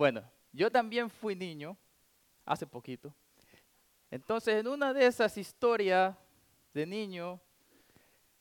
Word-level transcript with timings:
Bueno, 0.00 0.22
yo 0.50 0.70
también 0.70 1.10
fui 1.10 1.36
niño 1.36 1.76
hace 2.46 2.66
poquito. 2.66 3.14
Entonces, 4.10 4.54
en 4.54 4.66
una 4.66 4.94
de 4.94 5.04
esas 5.04 5.36
historias 5.36 6.16
de 6.72 6.86
niño, 6.86 7.38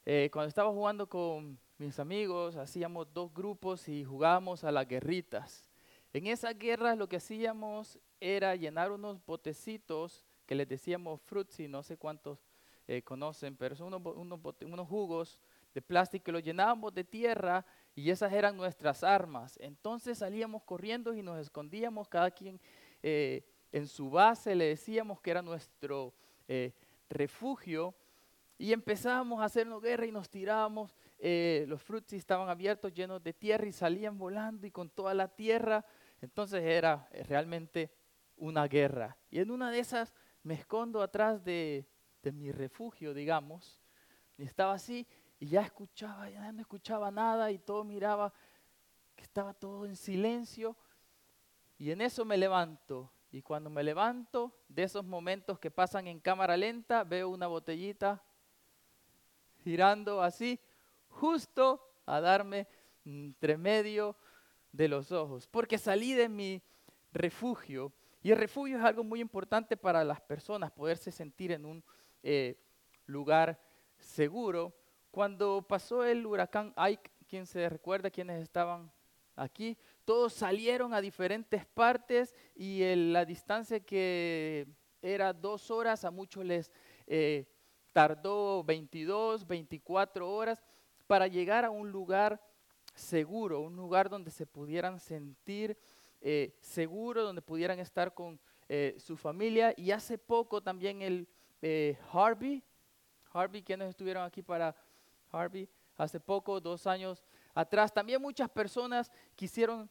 eh, 0.06 0.30
cuando 0.32 0.48
estaba 0.48 0.70
jugando 0.70 1.10
con 1.10 1.60
mis 1.78 2.00
amigos, 2.00 2.56
hacíamos 2.56 3.14
dos 3.14 3.34
grupos 3.34 3.90
y 3.90 4.06
jugábamos 4.06 4.64
a 4.64 4.72
las 4.72 4.88
guerritas. 4.88 5.70
En 6.14 6.28
esas 6.28 6.58
guerras 6.58 6.98
lo 6.98 7.10
que 7.10 7.18
hacíamos 7.18 8.00
era 8.22 8.56
llenar 8.56 8.94
unos 8.94 9.20
botecitos 9.26 10.24
que 10.46 10.56
les 10.56 10.66
decíamos 10.66 11.20
frutzi, 11.20 11.68
no 11.68 11.84
sé 11.84 11.98
cuántos 11.98 12.40
eh, 12.88 13.02
conocen, 13.02 13.58
pero 13.58 13.76
son 13.76 13.94
unos, 13.94 14.16
unos, 14.62 14.88
jugos 14.88 15.38
de 15.74 15.82
plástico 15.82 16.24
que 16.24 16.32
los 16.32 16.42
llenábamos 16.42 16.94
de 16.94 17.04
tierra 17.04 17.66
y 17.96 18.10
esas 18.10 18.32
eran 18.34 18.58
nuestras 18.58 19.04
armas. 19.04 19.58
Entonces 19.62 20.20
salíamos 20.20 20.64
corriendo 20.64 21.14
y 21.14 21.22
nos 21.22 21.40
escondíamos, 21.40 22.08
cada 22.08 22.32
quien 22.32 22.60
eh, 23.04 23.44
en 23.72 23.88
su 23.88 24.10
base, 24.10 24.56
le 24.56 24.66
decíamos 24.66 25.22
que 25.22 25.32
era 25.32 25.42
nuestro 25.42 26.14
eh, 26.48 26.74
refugio 27.10 27.96
y 28.58 28.74
empezábamos 28.74 29.42
a 29.42 29.46
hacernos 29.46 29.82
guerra 29.82 30.06
y 30.06 30.12
nos 30.12 30.30
tirábamos. 30.30 30.96
los 31.20 31.82
frutis 31.82 32.20
estaban 32.20 32.50
abiertos, 32.50 32.94
llenos 32.94 33.24
de 33.24 33.34
tierra 33.34 33.68
y 33.68 33.72
salían 33.72 34.18
volando 34.18 34.68
y 34.68 34.72
con 34.72 34.90
toda 34.90 35.14
la 35.14 35.28
tierra. 35.28 35.86
Entonces 36.22 36.62
era 36.64 37.08
realmente 37.28 37.92
una 38.40 38.68
guerra. 38.68 39.18
Y 39.30 39.40
en 39.40 39.52
una 39.52 39.72
de 39.72 39.80
esas 39.80 40.14
me 40.44 40.56
escondo 40.56 41.02
atrás 41.02 41.44
de, 41.44 41.86
mi 42.34 42.52
refugio, 42.52 43.14
digamos, 43.14 43.82
y 44.38 44.44
estaba 44.44 44.74
así 44.74 45.08
y 45.40 45.48
ya 45.48 45.62
escuchaba, 45.62 46.30
ya 46.30 46.52
no 46.52 46.62
escuchaba 46.62 47.12
nada 47.12 47.52
y 47.52 47.60
todo 47.60 47.84
miraba 47.84 48.34
que 49.16 49.24
estaba 49.24 49.54
todo 49.54 49.86
en 49.86 49.96
silencio. 49.96 50.76
Y 51.78 51.92
en 51.92 52.02
eso 52.02 52.26
me 52.26 52.38
levanto. 52.38 53.12
Y 53.32 53.42
cuando 53.42 53.70
me 53.70 53.84
levanto, 53.84 54.54
de 54.68 54.84
esos 54.84 55.06
momentos 55.06 55.60
que 55.60 55.72
pasan 55.72 56.08
en 56.08 56.20
cámara 56.20 56.58
lenta, 56.58 57.04
veo 57.04 57.30
una 57.30 57.48
botellita 57.48 58.24
girando 59.64 60.22
así, 60.22 60.60
justo 61.08 61.82
a 62.06 62.20
darme 62.20 62.68
entre 63.06 63.58
medio 63.58 64.16
de 64.72 64.88
los 64.88 65.12
ojos. 65.12 65.48
Porque 65.48 65.78
salí 65.78 66.14
de 66.14 66.28
mi 66.28 66.62
refugio 67.12 67.94
y 68.22 68.32
el 68.32 68.38
refugio 68.38 68.78
es 68.78 68.84
algo 68.84 69.04
muy 69.04 69.22
importante 69.22 69.78
para 69.78 70.04
las 70.04 70.22
personas, 70.22 70.72
poderse 70.72 71.12
sentir 71.12 71.52
en 71.52 71.66
un 71.66 71.84
eh, 72.24 72.60
lugar 73.06 73.60
seguro. 73.98 74.74
Cuando 75.12 75.66
pasó 75.68 76.04
el 76.04 76.26
huracán 76.26 76.74
Ike, 76.76 77.12
quien 77.28 77.46
se 77.46 77.68
recuerda 77.70 78.10
quienes 78.10 78.42
estaban 78.42 78.92
aquí, 79.36 79.78
todos 80.06 80.34
salieron 80.34 80.94
a 80.94 81.02
diferentes 81.02 81.66
partes 81.66 82.36
y 82.56 82.96
la 82.96 83.26
distancia 83.26 83.80
que 83.80 84.68
era 85.02 85.34
dos 85.34 85.72
horas, 85.72 86.04
a 86.06 86.12
muchos 86.12 86.46
les 86.46 86.72
eh, 87.08 87.46
tardó 87.94 88.64
22, 88.64 89.48
24 89.48 90.30
horas 90.30 90.64
para 91.08 91.28
llegar 91.28 91.66
a 91.66 91.70
un 91.70 91.92
lugar 91.92 92.42
seguro, 92.94 93.62
un 93.62 93.76
lugar 93.76 94.10
donde 94.10 94.32
se 94.32 94.46
pudieran 94.46 95.00
sentir 95.00 95.78
eh, 96.22 96.56
seguro, 96.62 97.24
donde 97.24 97.42
pudieran 97.42 97.80
estar 97.80 98.14
con 98.14 98.40
eh, 98.68 98.96
su 99.00 99.16
familia. 99.16 99.74
Y 99.78 99.92
hace 99.92 100.18
poco 100.18 100.62
también 100.62 101.02
el 101.02 101.28
eh, 101.62 101.98
Harvey, 102.12 102.64
Harvey, 103.32 103.64
quienes 103.64 103.90
estuvieron 103.90 104.24
aquí 104.24 104.42
para 104.42 104.76
Harvey, 105.32 105.70
hace 105.98 106.20
poco, 106.20 106.60
dos 106.60 106.88
años 106.88 107.24
atrás, 107.54 107.94
también 107.94 108.22
muchas 108.22 108.50
personas 108.50 109.12
quisieron 109.36 109.90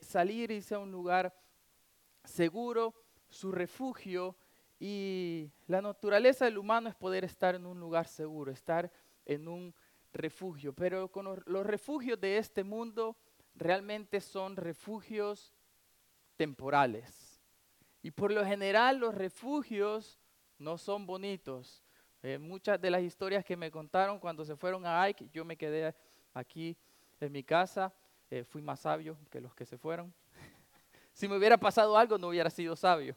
salir 0.00 0.50
y 0.50 0.56
irse 0.56 0.74
a 0.74 0.78
un 0.78 0.90
lugar 0.90 1.34
seguro, 2.24 2.94
su 3.28 3.52
refugio. 3.52 4.36
Y 4.78 5.50
la 5.68 5.80
naturaleza 5.80 6.44
del 6.44 6.58
humano 6.58 6.88
es 6.88 6.94
poder 6.94 7.24
estar 7.24 7.54
en 7.54 7.66
un 7.66 7.78
lugar 7.78 8.08
seguro, 8.08 8.50
estar 8.50 8.90
en 9.24 9.46
un 9.46 9.74
refugio. 10.12 10.72
Pero 10.72 11.08
con 11.08 11.42
los 11.46 11.66
refugios 11.66 12.20
de 12.20 12.38
este 12.38 12.64
mundo 12.64 13.16
realmente 13.54 14.20
son 14.20 14.56
refugios 14.56 15.54
temporales. 16.36 17.40
Y 18.02 18.10
por 18.10 18.32
lo 18.32 18.44
general 18.44 18.98
los 18.98 19.14
refugios 19.14 20.18
no 20.58 20.76
son 20.76 21.06
bonitos. 21.06 21.84
Eh, 22.24 22.38
muchas 22.38 22.80
de 22.80 22.88
las 22.88 23.02
historias 23.02 23.44
que 23.44 23.56
me 23.56 23.68
contaron 23.68 24.20
cuando 24.20 24.44
se 24.44 24.54
fueron 24.54 24.86
a 24.86 25.02
Ike, 25.02 25.28
yo 25.32 25.44
me 25.44 25.56
quedé 25.56 25.92
aquí 26.32 26.76
en 27.18 27.32
mi 27.32 27.42
casa, 27.42 27.92
eh, 28.30 28.44
fui 28.44 28.62
más 28.62 28.78
sabio 28.78 29.18
que 29.28 29.40
los 29.40 29.52
que 29.56 29.66
se 29.66 29.76
fueron. 29.76 30.14
si 31.12 31.26
me 31.26 31.36
hubiera 31.36 31.58
pasado 31.58 31.98
algo 31.98 32.16
no 32.18 32.28
hubiera 32.28 32.48
sido 32.48 32.76
sabio. 32.76 33.16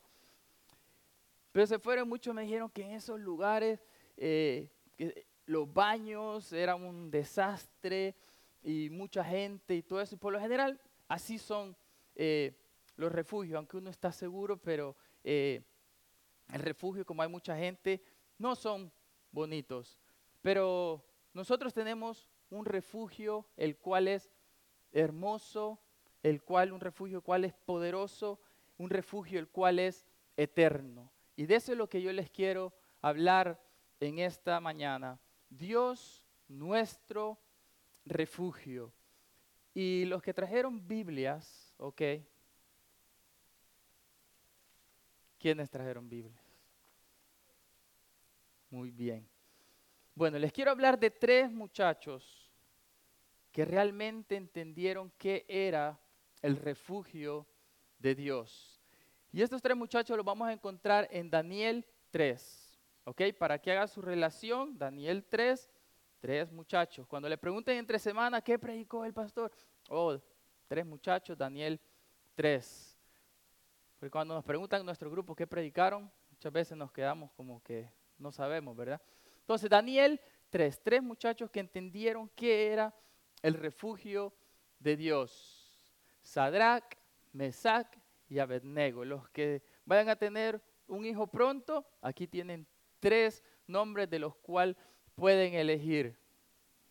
Pero 1.51 1.67
se 1.67 1.77
fueron 1.77 2.09
muchos, 2.09 2.33
me 2.33 2.41
dijeron 2.41 2.67
que 2.67 2.81
en 2.81 2.91
esos 2.93 3.19
lugares 3.19 3.79
eh, 4.17 4.71
los 5.45 5.71
baños 5.71 6.51
eran 6.51 6.83
un 6.83 7.11
desastre 7.11 8.15
y 8.63 8.89
mucha 8.89 9.23
gente 9.23 9.75
y 9.75 9.83
todo 9.83 10.01
eso. 10.01 10.15
Y 10.15 10.17
por 10.17 10.33
lo 10.33 10.39
general 10.39 10.81
así 11.07 11.37
son 11.37 11.77
los 12.97 13.11
refugios, 13.11 13.55
aunque 13.55 13.77
uno 13.77 13.91
está 13.91 14.11
seguro, 14.11 14.57
pero 14.57 14.95
el 15.23 15.63
refugio, 16.59 17.05
como 17.05 17.21
hay 17.21 17.29
mucha 17.29 17.55
gente, 17.55 18.01
no 18.37 18.55
son 18.55 18.91
bonitos. 19.31 19.99
Pero 20.41 21.05
nosotros 21.33 21.73
tenemos 21.73 22.29
un 22.49 22.65
refugio 22.65 23.47
el 23.57 23.77
cual 23.77 24.07
es 24.07 24.31
hermoso, 24.91 25.79
el 26.23 26.43
cual 26.43 26.71
un 26.71 26.79
refugio 26.79 27.17
el 27.17 27.23
cual 27.23 27.45
es 27.45 27.53
poderoso, 27.53 28.39
un 28.77 28.89
refugio 28.89 29.39
el 29.39 29.49
cual 29.49 29.79
es 29.79 30.05
eterno. 30.37 31.11
Y 31.35 31.45
de 31.45 31.55
eso 31.55 31.71
es 31.71 31.77
lo 31.77 31.89
que 31.89 32.01
yo 32.01 32.11
les 32.13 32.29
quiero 32.29 32.73
hablar 33.01 33.61
en 33.99 34.19
esta 34.19 34.59
mañana. 34.59 35.19
Dios 35.49 36.25
nuestro 36.47 37.39
refugio. 38.05 38.93
Y 39.73 40.05
los 40.05 40.21
que 40.21 40.33
trajeron 40.33 40.87
Biblias, 40.87 41.73
ok, 41.77 42.01
¿Quiénes 45.45 45.69
trajeron 45.69 46.09
Biblias? 46.09 46.44
Muy 48.75 48.91
bien. 48.91 49.25
Bueno, 50.15 50.37
les 50.37 50.51
quiero 50.51 50.69
hablar 50.69 50.99
de 50.99 51.09
tres 51.09 51.49
muchachos 51.49 52.51
que 53.49 53.63
realmente 53.63 54.35
entendieron 54.35 55.13
qué 55.17 55.45
era 55.47 55.97
el 56.41 56.57
refugio 56.57 57.47
de 57.97 58.15
Dios. 58.15 58.81
Y 59.31 59.41
estos 59.41 59.61
tres 59.61 59.77
muchachos 59.77 60.17
los 60.17 60.25
vamos 60.25 60.49
a 60.49 60.51
encontrar 60.51 61.07
en 61.09 61.29
Daniel 61.29 61.85
3. 62.11 62.77
¿Ok? 63.05 63.21
Para 63.39 63.59
que 63.59 63.71
haga 63.71 63.87
su 63.87 64.01
relación, 64.01 64.77
Daniel 64.77 65.23
3, 65.23 65.69
tres 66.19 66.51
muchachos. 66.51 67.07
Cuando 67.07 67.29
le 67.29 67.37
pregunten 67.37 67.77
entre 67.77 67.97
semana, 67.97 68.41
¿qué 68.41 68.59
predicó 68.59 69.05
el 69.05 69.13
pastor? 69.13 69.53
Oh, 69.87 70.19
tres 70.67 70.85
muchachos, 70.85 71.37
Daniel 71.37 71.79
3. 72.35 72.99
Porque 73.97 74.11
cuando 74.11 74.33
nos 74.33 74.43
preguntan 74.43 74.81
en 74.81 74.85
nuestro 74.85 75.09
grupo 75.09 75.33
qué 75.33 75.47
predicaron, 75.47 76.11
muchas 76.29 76.51
veces 76.51 76.77
nos 76.77 76.91
quedamos 76.91 77.31
como 77.37 77.63
que 77.63 77.89
no 78.17 78.31
sabemos, 78.31 78.75
¿verdad? 78.75 79.01
Entonces, 79.41 79.69
Daniel 79.69 80.19
3, 80.49 80.81
tres 80.81 81.03
muchachos 81.03 81.49
que 81.49 81.59
entendieron 81.59 82.29
qué 82.29 82.67
era 82.67 82.93
el 83.41 83.53
refugio 83.55 84.33
de 84.79 84.95
Dios. 84.95 85.79
Sadrach, 86.21 86.95
Mesach 87.33 87.87
y 88.29 88.39
Abednego. 88.39 89.05
Los 89.05 89.29
que 89.29 89.61
vayan 89.85 90.09
a 90.09 90.15
tener 90.15 90.61
un 90.87 91.05
hijo 91.05 91.27
pronto, 91.27 91.85
aquí 92.01 92.27
tienen 92.27 92.65
tres 92.99 93.43
nombres 93.67 94.09
de 94.09 94.19
los 94.19 94.35
cuales 94.35 94.75
pueden 95.15 95.53
elegir. 95.53 96.17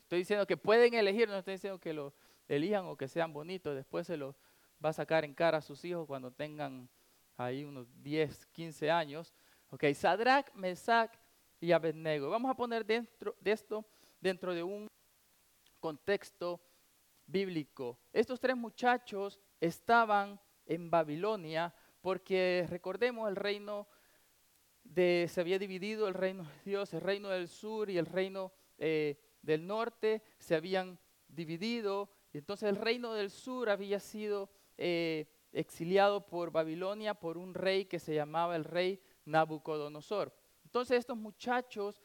Estoy 0.02 0.20
diciendo 0.20 0.46
que 0.46 0.56
pueden 0.56 0.94
elegir, 0.94 1.28
no 1.28 1.38
estoy 1.38 1.54
diciendo 1.54 1.78
que 1.78 1.92
lo 1.92 2.14
elijan 2.48 2.84
o 2.86 2.96
que 2.96 3.08
sean 3.08 3.32
bonitos, 3.32 3.74
después 3.74 4.06
se 4.06 4.16
los 4.16 4.36
va 4.84 4.90
a 4.90 4.92
sacar 4.92 5.24
en 5.24 5.34
cara 5.34 5.58
a 5.58 5.62
sus 5.62 5.84
hijos 5.84 6.06
cuando 6.06 6.30
tengan 6.30 6.88
ahí 7.36 7.64
unos 7.64 7.86
10, 8.02 8.46
15 8.46 8.90
años. 8.90 9.34
Ok, 9.74 9.86
Sadrach, 9.92 10.54
Mesach 10.54 11.10
y 11.58 11.72
Abednego. 11.72 12.30
Vamos 12.30 12.48
a 12.48 12.54
poner 12.54 12.86
dentro 12.86 13.34
de 13.40 13.50
esto 13.50 13.84
dentro 14.20 14.54
de 14.54 14.62
un 14.62 14.86
contexto 15.80 16.60
bíblico. 17.26 17.98
Estos 18.12 18.38
tres 18.38 18.56
muchachos 18.56 19.40
estaban 19.60 20.38
en 20.64 20.88
Babilonia 20.92 21.74
porque 22.00 22.64
recordemos 22.70 23.28
el 23.28 23.34
reino 23.34 23.88
de, 24.84 25.26
se 25.28 25.40
había 25.40 25.58
dividido 25.58 26.06
el 26.06 26.14
reino 26.14 26.44
de 26.44 26.70
Dios, 26.70 26.94
el 26.94 27.00
reino 27.00 27.30
del 27.30 27.48
sur 27.48 27.90
y 27.90 27.98
el 27.98 28.06
reino 28.06 28.52
eh, 28.78 29.18
del 29.42 29.66
norte 29.66 30.22
se 30.38 30.54
habían 30.54 31.00
dividido. 31.26 32.10
Entonces 32.32 32.68
el 32.68 32.76
reino 32.76 33.12
del 33.12 33.28
sur 33.28 33.68
había 33.68 33.98
sido 33.98 34.50
eh, 34.78 35.26
exiliado 35.50 36.24
por 36.24 36.52
Babilonia 36.52 37.14
por 37.14 37.36
un 37.36 37.54
rey 37.54 37.86
que 37.86 37.98
se 37.98 38.14
llamaba 38.14 38.54
el 38.54 38.62
rey 38.62 39.02
Nabucodonosor. 39.24 40.32
Entonces 40.64 40.98
estos 40.98 41.16
muchachos 41.16 42.02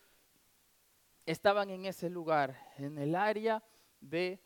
estaban 1.25 1.69
en 1.69 1.85
ese 1.85 2.09
lugar, 2.09 2.57
en 2.77 2.97
el 2.97 3.15
área 3.15 3.63
de 3.99 4.41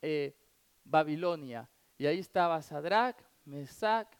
eh, 0.00 0.36
Babilonia. 0.84 1.68
Y 1.98 2.06
ahí 2.06 2.18
estaba 2.18 2.60
Sadrach, 2.62 3.16
Mesac 3.44 4.18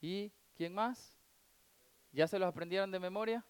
y 0.00 0.32
¿quién 0.54 0.74
más? 0.74 1.18
¿Ya 2.12 2.26
se 2.26 2.38
los 2.38 2.48
aprendieron 2.48 2.90
de 2.90 2.98
memoria? 2.98 3.44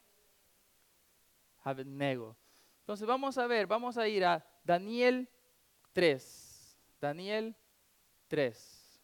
Abednego. 1.64 2.36
Entonces 2.80 3.06
vamos 3.06 3.38
a 3.38 3.46
ver, 3.46 3.66
vamos 3.66 3.96
a 3.96 4.08
ir 4.08 4.24
a 4.24 4.44
Daniel 4.64 5.28
3. 5.92 6.78
Daniel 7.00 7.56
3. 8.28 9.00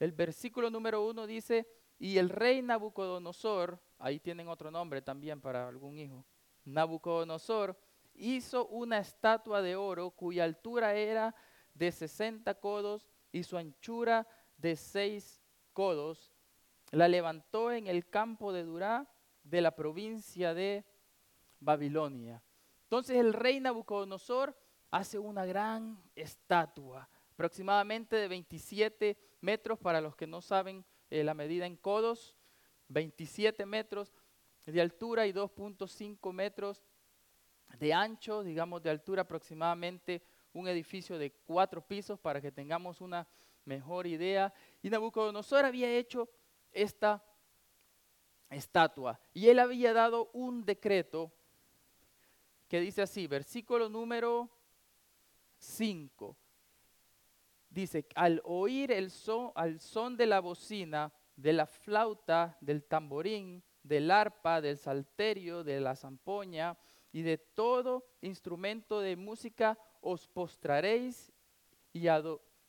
El 0.00 0.12
versículo 0.12 0.70
número 0.70 1.06
1 1.06 1.26
dice, 1.26 1.66
y 1.98 2.18
el 2.18 2.28
rey 2.28 2.62
Nabucodonosor, 2.62 3.80
ahí 3.98 4.20
tienen 4.20 4.48
otro 4.48 4.70
nombre 4.70 5.02
también 5.02 5.40
para 5.40 5.68
algún 5.68 5.98
hijo, 5.98 6.24
Nabucodonosor 6.64 7.78
hizo 8.14 8.66
una 8.68 8.98
estatua 8.98 9.60
de 9.62 9.76
oro 9.76 10.10
cuya 10.10 10.44
altura 10.44 10.94
era 10.94 11.34
de 11.74 11.90
60 11.92 12.54
codos 12.60 13.10
y 13.32 13.42
su 13.42 13.56
anchura 13.56 14.26
de 14.56 14.76
6 14.76 15.42
codos. 15.72 16.32
La 16.90 17.08
levantó 17.08 17.72
en 17.72 17.86
el 17.86 18.08
campo 18.08 18.52
de 18.52 18.64
Durá 18.64 19.10
de 19.42 19.60
la 19.60 19.74
provincia 19.74 20.54
de 20.54 20.84
Babilonia. 21.60 22.42
Entonces 22.84 23.16
el 23.16 23.32
rey 23.32 23.60
Nabucodonosor 23.60 24.56
hace 24.90 25.18
una 25.18 25.44
gran 25.44 26.00
estatua, 26.14 27.08
aproximadamente 27.32 28.16
de 28.16 28.28
27 28.28 29.18
metros 29.40 29.78
para 29.78 30.00
los 30.00 30.14
que 30.14 30.26
no 30.26 30.40
saben 30.40 30.84
eh, 31.10 31.24
la 31.24 31.34
medida 31.34 31.66
en 31.66 31.76
codos, 31.76 32.36
27 32.88 33.66
metros 33.66 34.12
de 34.66 34.80
altura 34.80 35.26
y 35.26 35.32
2.5 35.32 36.32
metros 36.32 36.82
de 37.78 37.92
ancho, 37.92 38.42
digamos 38.42 38.82
de 38.82 38.90
altura 38.90 39.22
aproximadamente 39.22 40.22
un 40.52 40.68
edificio 40.68 41.18
de 41.18 41.32
cuatro 41.32 41.82
pisos 41.82 42.18
para 42.18 42.40
que 42.40 42.52
tengamos 42.52 43.00
una 43.00 43.26
mejor 43.64 44.06
idea. 44.06 44.52
Y 44.82 44.90
Nabucodonosor 44.90 45.64
había 45.64 45.90
hecho 45.90 46.28
esta 46.72 47.22
estatua 48.50 49.20
y 49.32 49.48
él 49.48 49.58
había 49.58 49.92
dado 49.92 50.30
un 50.32 50.64
decreto 50.64 51.32
que 52.68 52.80
dice 52.80 53.02
así, 53.02 53.26
versículo 53.26 53.88
número 53.88 54.50
5. 55.58 56.36
Dice, 57.68 58.06
al 58.14 58.40
oír 58.44 58.92
el 58.92 59.10
son, 59.10 59.52
al 59.54 59.80
son 59.80 60.16
de 60.16 60.26
la 60.26 60.40
bocina, 60.40 61.12
de 61.36 61.52
la 61.52 61.66
flauta, 61.66 62.56
del 62.60 62.84
tamborín, 62.84 63.62
del 63.82 64.10
arpa, 64.10 64.60
del 64.60 64.78
salterio, 64.78 65.64
de 65.64 65.80
la 65.80 65.96
zampoña 65.96 66.76
y 67.12 67.22
de 67.22 67.38
todo 67.38 68.04
instrumento 68.22 69.00
de 69.00 69.16
música, 69.16 69.78
os 70.00 70.26
postraréis 70.26 71.32
y, 71.92 72.06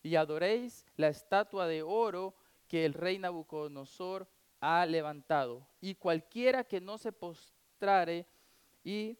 y 0.03 0.15
adoréis 0.15 0.85
la 0.97 1.07
estatua 1.07 1.67
de 1.67 1.83
oro 1.83 2.35
que 2.67 2.85
el 2.85 2.93
rey 2.93 3.17
Nabucodonosor 3.17 4.27
ha 4.59 4.85
levantado. 4.85 5.67
Y 5.81 5.95
cualquiera 5.95 6.63
que 6.63 6.81
no 6.81 6.97
se 6.97 7.11
postrare 7.11 8.27
y 8.83 9.17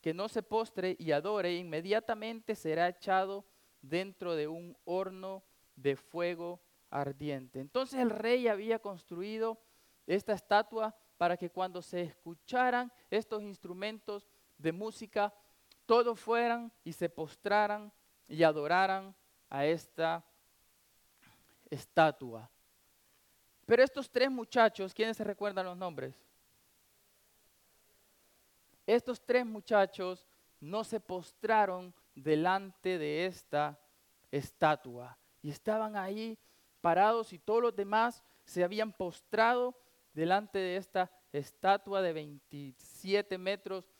que 0.00 0.12
no 0.12 0.28
se 0.28 0.42
postre 0.42 0.96
y 0.98 1.12
adore, 1.12 1.56
inmediatamente 1.56 2.54
será 2.54 2.88
echado 2.88 3.44
dentro 3.80 4.34
de 4.36 4.48
un 4.48 4.76
horno 4.84 5.42
de 5.76 5.96
fuego 5.96 6.60
Entonces 6.94 7.98
el 7.98 8.10
rey 8.10 8.46
había 8.46 8.78
construido 8.78 9.58
esta 10.06 10.32
estatua 10.32 10.94
para 11.16 11.36
que 11.36 11.50
cuando 11.50 11.82
se 11.82 12.02
escucharan 12.02 12.92
estos 13.10 13.42
instrumentos 13.42 14.28
de 14.58 14.70
música, 14.70 15.34
todos 15.86 16.20
fueran 16.20 16.72
y 16.84 16.92
se 16.92 17.08
postraran 17.08 17.92
y 18.28 18.44
adoraran 18.44 19.14
a 19.50 19.66
esta 19.66 20.24
estatua. 21.68 22.48
Pero 23.66 23.82
estos 23.82 24.08
tres 24.08 24.30
muchachos, 24.30 24.94
¿quiénes 24.94 25.16
se 25.16 25.24
recuerdan 25.24 25.66
los 25.66 25.76
nombres? 25.76 26.14
Estos 28.86 29.20
tres 29.20 29.44
muchachos 29.44 30.28
no 30.60 30.84
se 30.84 31.00
postraron 31.00 31.92
delante 32.14 32.98
de 32.98 33.26
esta 33.26 33.78
estatua 34.30 35.18
y 35.42 35.50
estaban 35.50 35.96
ahí 35.96 36.38
parados 36.84 37.32
y 37.32 37.38
todos 37.38 37.62
los 37.62 37.74
demás 37.74 38.22
se 38.44 38.62
habían 38.62 38.92
postrado 38.92 39.74
delante 40.12 40.58
de 40.58 40.76
esta 40.76 41.10
estatua 41.32 42.02
de 42.02 42.12
27 42.12 43.38
metros 43.38 43.90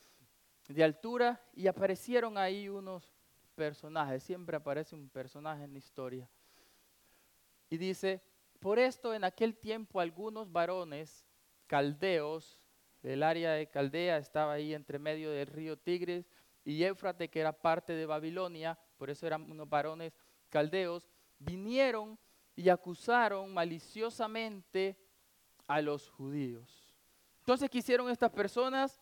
de 0.68 0.84
altura 0.84 1.42
y 1.54 1.66
aparecieron 1.66 2.36
ahí 2.36 2.68
unos 2.68 3.10
personajes, 3.54 4.22
siempre 4.22 4.58
aparece 4.58 4.94
un 4.94 5.08
personaje 5.08 5.64
en 5.64 5.72
la 5.72 5.78
historia. 5.78 6.28
Y 7.70 7.78
dice, 7.78 8.22
por 8.60 8.78
esto 8.78 9.14
en 9.14 9.24
aquel 9.24 9.56
tiempo 9.56 9.98
algunos 9.98 10.52
varones 10.52 11.24
caldeos 11.66 12.60
el 13.02 13.22
área 13.22 13.52
de 13.52 13.66
Caldea 13.70 14.18
estaba 14.18 14.52
ahí 14.52 14.74
entre 14.74 14.98
medio 14.98 15.30
del 15.30 15.46
río 15.46 15.78
Tigris 15.78 16.26
y 16.66 16.84
Éufrate, 16.84 17.30
que 17.30 17.40
era 17.40 17.54
parte 17.54 17.94
de 17.94 18.04
Babilonia, 18.04 18.78
por 18.98 19.08
eso 19.08 19.26
eran 19.26 19.50
unos 19.50 19.70
varones 19.70 20.12
caldeos, 20.50 21.08
vinieron 21.38 22.18
y 22.56 22.68
acusaron 22.68 23.52
maliciosamente 23.52 24.96
a 25.66 25.80
los 25.80 26.08
judíos. 26.08 26.94
Entonces, 27.40 27.68
¿qué 27.68 27.78
hicieron 27.78 28.08
estas 28.10 28.30
personas? 28.30 29.00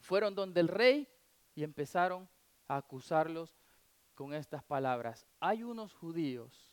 Fueron 0.00 0.34
donde 0.34 0.60
el 0.60 0.68
rey 0.68 1.08
y 1.54 1.62
empezaron 1.62 2.28
a 2.68 2.76
acusarlos 2.76 3.56
con 4.14 4.34
estas 4.34 4.62
palabras. 4.64 5.26
Hay 5.38 5.62
unos 5.62 5.94
judíos 5.94 6.72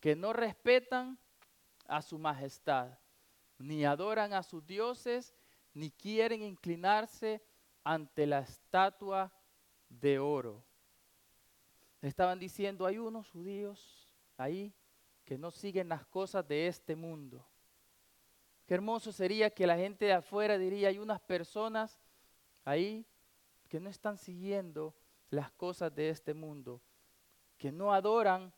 que 0.00 0.14
no 0.14 0.32
respetan 0.32 1.18
a 1.86 2.02
su 2.02 2.18
majestad, 2.18 2.98
ni 3.58 3.84
adoran 3.84 4.32
a 4.32 4.42
sus 4.42 4.64
dioses, 4.66 5.34
ni 5.74 5.90
quieren 5.90 6.42
inclinarse 6.42 7.42
ante 7.82 8.26
la 8.26 8.40
estatua 8.40 9.32
de 9.88 10.18
oro. 10.18 10.62
Estaban 12.00 12.38
diciendo, 12.38 12.86
hay 12.86 12.98
unos 12.98 13.28
judíos 13.30 14.08
ahí 14.36 14.72
que 15.28 15.36
no 15.36 15.50
siguen 15.50 15.90
las 15.90 16.06
cosas 16.06 16.48
de 16.48 16.68
este 16.68 16.96
mundo. 16.96 17.46
Qué 18.64 18.72
hermoso 18.72 19.12
sería 19.12 19.50
que 19.50 19.66
la 19.66 19.76
gente 19.76 20.06
de 20.06 20.14
afuera 20.14 20.56
diría, 20.56 20.88
hay 20.88 20.98
unas 20.98 21.20
personas 21.20 22.00
ahí 22.64 23.06
que 23.68 23.78
no 23.78 23.90
están 23.90 24.16
siguiendo 24.16 24.94
las 25.28 25.52
cosas 25.52 25.94
de 25.94 26.08
este 26.08 26.32
mundo, 26.32 26.80
que 27.58 27.70
no 27.70 27.92
adoran 27.92 28.54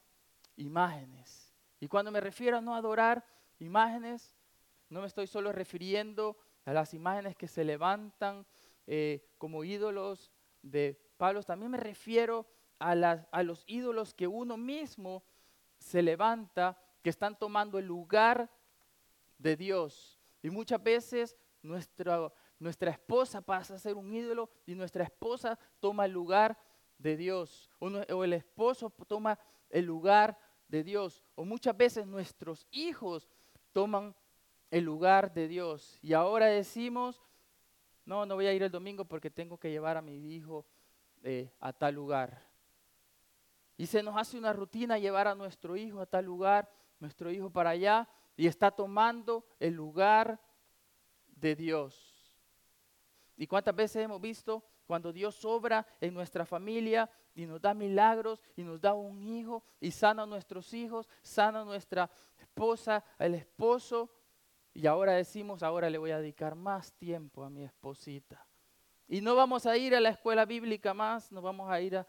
imágenes. 0.55 1.53
Y 1.81 1.89
cuando 1.89 2.13
me 2.13 2.21
refiero 2.21 2.59
a 2.59 2.61
no 2.61 2.77
adorar 2.77 3.27
imágenes, 3.59 4.37
no 4.91 5.01
me 5.01 5.09
estoy 5.09 5.27
solo 5.27 5.51
refiriendo 5.51 6.37
a 6.65 6.73
las 6.73 6.95
imágenes 6.95 7.35
que 7.35 7.49
se 7.49 7.65
levantan 7.65 8.47
eh, 8.87 9.29
como 9.39 9.65
ídolos 9.65 10.31
de 10.63 10.97
palos. 11.17 11.47
También 11.47 11.73
me 11.73 11.79
refiero 11.79 12.47
a, 12.79 12.93
a 12.93 13.43
los 13.43 13.65
ídolos 13.67 14.15
que 14.15 14.29
uno 14.29 14.57
mismo 14.57 15.25
se 15.81 16.03
levanta, 16.03 16.79
que 17.03 17.11
están 17.11 17.37
tomando 17.37 17.79
el 17.79 17.87
lugar 17.87 18.49
de 19.39 19.57
Dios. 19.57 20.21
Y 20.43 20.51
muchas 20.51 20.83
veces 20.83 21.37
nuestra, 21.63 22.33
nuestra 22.59 22.91
esposa 22.91 23.41
pasa 23.41 23.75
a 23.75 23.79
ser 23.79 23.95
un 23.95 24.15
ídolo 24.15 24.51
y 24.67 24.75
nuestra 24.75 25.05
esposa 25.05 25.59
toma 25.81 26.05
el 26.05 26.13
lugar 26.13 26.59
de 26.99 27.17
Dios. 27.17 27.71
O, 27.79 28.25
el 28.25 28.33
esposo 28.35 28.91
toma 29.09 29.39
el 29.71 29.87
lugar 29.87 30.39
de 30.69 30.85
Dios. 30.85 31.25
O 31.35 31.45
muchas 31.45 31.77
veces 31.77 32.07
nuestros 32.07 32.67
hijos 32.71 33.29
toman 33.73 34.15
el 34.71 34.85
lugar 34.85 35.33
de 35.33 35.49
Dios. 35.49 35.99
Y 36.03 36.13
ahora 36.13 36.47
decimos, 36.47 37.23
no, 38.05 38.27
no 38.27 38.35
voy 38.35 38.47
a 38.47 38.53
ir 38.53 38.63
el 38.63 38.71
domingo 38.71 39.05
porque 39.07 39.31
tengo 39.31 39.59
que 39.59 39.71
llevar 39.71 39.97
a 39.97 40.03
mi 40.03 40.35
hijo 40.35 40.67
eh, 41.23 41.51
a 41.61 41.73
tal 41.73 41.95
lugar. 41.95 42.50
Y 43.81 43.87
se 43.87 44.03
nos 44.03 44.15
hace 44.15 44.37
una 44.37 44.53
rutina 44.53 44.99
llevar 44.99 45.27
a 45.27 45.35
nuestro 45.35 45.75
hijo 45.75 46.03
a 46.03 46.05
tal 46.05 46.27
lugar, 46.27 46.71
nuestro 46.99 47.31
hijo 47.31 47.49
para 47.49 47.71
allá, 47.71 48.07
y 48.37 48.47
está 48.47 48.71
tomando 48.71 49.47
el 49.59 49.73
lugar 49.73 50.39
de 51.29 51.57
Dios. 51.57 52.31
¿Y 53.39 53.47
cuántas 53.47 53.75
veces 53.75 54.05
hemos 54.05 54.21
visto 54.21 54.63
cuando 54.85 55.15
Dios 55.15 55.43
obra 55.47 55.87
en 55.99 56.13
nuestra 56.13 56.45
familia 56.45 57.11
y 57.35 57.47
nos 57.47 57.59
da 57.59 57.73
milagros 57.73 58.43
y 58.55 58.65
nos 58.65 58.83
da 58.83 58.93
un 58.93 59.23
hijo 59.23 59.65
y 59.81 59.91
sana 59.93 60.25
a 60.25 60.27
nuestros 60.27 60.75
hijos, 60.75 61.09
sana 61.23 61.63
a 61.63 61.65
nuestra 61.65 62.11
esposa, 62.37 63.03
al 63.17 63.35
esposo? 63.35 64.11
Y 64.75 64.87
ahora 64.87 65.15
decimos, 65.15 65.63
ahora 65.63 65.89
le 65.89 65.97
voy 65.97 66.11
a 66.11 66.19
dedicar 66.19 66.55
más 66.55 66.93
tiempo 66.93 67.45
a 67.45 67.49
mi 67.49 67.63
esposita. 67.63 68.47
Y 69.09 69.23
no 69.23 69.35
vamos 69.35 69.65
a 69.65 69.75
ir 69.79 69.95
a 69.95 70.01
la 70.01 70.11
escuela 70.11 70.45
bíblica 70.45 70.93
más, 70.93 71.33
no 71.33 71.41
vamos 71.41 71.71
a 71.71 71.81
ir 71.81 71.97
a, 71.97 72.07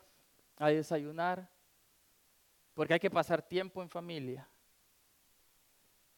a 0.58 0.68
desayunar, 0.68 1.50
porque 2.74 2.94
hay 2.94 3.00
que 3.00 3.12
pasar 3.12 3.42
tiempo 3.42 3.82
en 3.82 3.90
familia. 3.90 4.48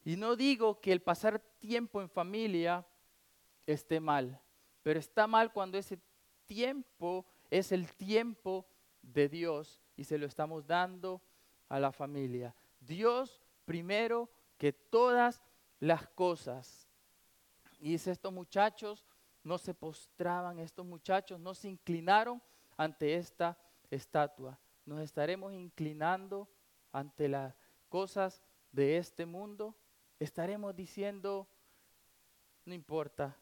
Y 0.04 0.16
no 0.16 0.36
digo 0.36 0.80
que 0.80 0.92
el 0.92 1.00
pasar 1.00 1.40
tiempo 1.58 2.00
en 2.00 2.08
familia 2.08 2.86
esté 3.66 4.00
mal, 4.00 4.40
pero 4.82 4.98
está 4.98 5.26
mal 5.26 5.52
cuando 5.52 5.78
ese 5.78 5.98
tiempo 6.46 7.24
es 7.50 7.72
el 7.72 7.90
tiempo 7.94 8.66
de 9.00 9.28
Dios 9.28 9.80
y 9.96 10.04
se 10.04 10.18
lo 10.18 10.26
estamos 10.26 10.66
dando 10.66 11.22
a 11.68 11.78
la 11.78 11.92
familia. 11.92 12.54
Dios 12.80 13.40
primero 13.64 14.28
que 14.58 14.72
todas 14.72 15.42
las 15.80 16.06
cosas. 16.08 16.88
Y 17.80 17.92
dice, 17.92 18.10
estos 18.10 18.32
muchachos 18.32 19.04
no 19.42 19.58
se 19.58 19.74
postraban, 19.74 20.58
estos 20.58 20.86
muchachos 20.86 21.38
no 21.38 21.54
se 21.54 21.68
inclinaron 21.68 22.42
ante 22.76 23.14
esta 23.14 23.58
estatua. 23.90 24.58
Nos 24.86 25.00
estaremos 25.00 25.52
inclinando 25.52 26.48
ante 26.92 27.28
las 27.28 27.54
cosas 27.88 28.42
de 28.72 28.98
este 28.98 29.24
mundo. 29.24 29.74
Estaremos 30.18 30.76
diciendo, 30.76 31.48
no 32.64 32.74
importa, 32.74 33.36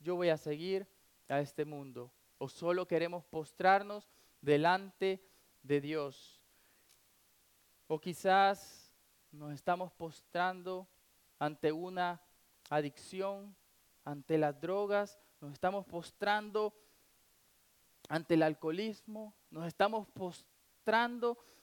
yo 0.00 0.16
voy 0.16 0.30
a 0.30 0.36
seguir 0.36 0.86
a 1.28 1.40
este 1.40 1.64
mundo. 1.64 2.10
O 2.38 2.48
solo 2.48 2.86
queremos 2.86 3.24
postrarnos 3.24 4.08
delante 4.40 5.22
de 5.62 5.80
Dios. 5.80 6.40
O 7.86 7.98
quizás 8.00 8.92
nos 9.30 9.52
estamos 9.52 9.92
postrando 9.92 10.88
ante 11.38 11.72
una 11.72 12.20
adicción, 12.70 13.54
ante 14.04 14.38
las 14.38 14.58
drogas, 14.60 15.18
nos 15.40 15.52
estamos 15.52 15.84
postrando 15.86 16.74
ante 18.08 18.34
el 18.34 18.42
alcoholismo, 18.42 19.34
nos 19.50 19.66
estamos 19.66 20.06
postrando 20.08 20.57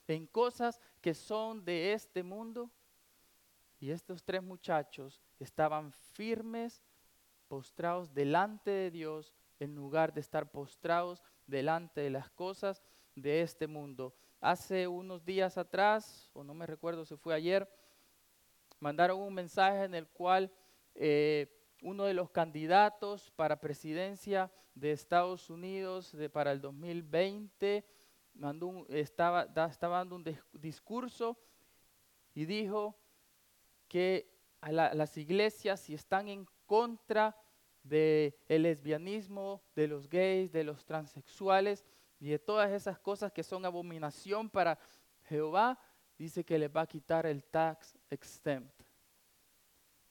en 0.06 0.26
cosas 0.26 0.80
que 1.00 1.12
son 1.14 1.64
de 1.64 1.92
este 1.92 2.22
mundo. 2.22 2.70
Y 3.80 3.90
estos 3.90 4.22
tres 4.22 4.42
muchachos 4.42 5.20
estaban 5.38 5.92
firmes, 5.92 6.82
postrados 7.48 8.14
delante 8.14 8.70
de 8.70 8.90
Dios, 8.90 9.34
en 9.58 9.74
lugar 9.74 10.12
de 10.12 10.20
estar 10.20 10.50
postrados 10.50 11.22
delante 11.46 12.00
de 12.00 12.10
las 12.10 12.30
cosas 12.30 12.82
de 13.14 13.42
este 13.42 13.66
mundo. 13.66 14.14
Hace 14.40 14.86
unos 14.86 15.24
días 15.24 15.58
atrás, 15.58 16.30
o 16.32 16.44
no 16.44 16.54
me 16.54 16.66
recuerdo 16.66 17.04
si 17.04 17.16
fue 17.16 17.34
ayer, 17.34 17.68
mandaron 18.78 19.20
un 19.20 19.34
mensaje 19.34 19.84
en 19.84 19.94
el 19.94 20.06
cual 20.08 20.52
eh, 20.94 21.48
uno 21.82 22.04
de 22.04 22.14
los 22.14 22.30
candidatos 22.30 23.30
para 23.32 23.60
presidencia 23.60 24.50
de 24.74 24.92
Estados 24.92 25.50
Unidos 25.50 26.12
de, 26.12 26.28
para 26.30 26.52
el 26.52 26.60
2020 26.60 27.84
mandó 28.38 28.86
estaba, 28.88 29.46
estaba 29.68 29.98
dando 29.98 30.16
un 30.16 30.24
discurso 30.52 31.36
y 32.34 32.44
dijo 32.44 32.96
que 33.88 34.30
a 34.60 34.72
las 34.72 35.16
iglesias 35.16 35.80
si 35.80 35.94
están 35.94 36.28
en 36.28 36.46
contra 36.66 37.36
del 37.82 38.34
lesbianismo, 38.48 39.62
de 39.74 39.86
los 39.86 40.08
gays, 40.08 40.50
de 40.50 40.64
los 40.64 40.84
transexuales 40.84 41.84
y 42.18 42.28
de 42.28 42.38
todas 42.38 42.70
esas 42.72 42.98
cosas 42.98 43.32
que 43.32 43.42
son 43.42 43.64
abominación 43.64 44.50
para 44.50 44.78
Jehová, 45.24 45.78
dice 46.18 46.44
que 46.44 46.58
les 46.58 46.70
va 46.74 46.82
a 46.82 46.86
quitar 46.86 47.26
el 47.26 47.44
tax 47.44 47.96
exempt. 48.10 48.82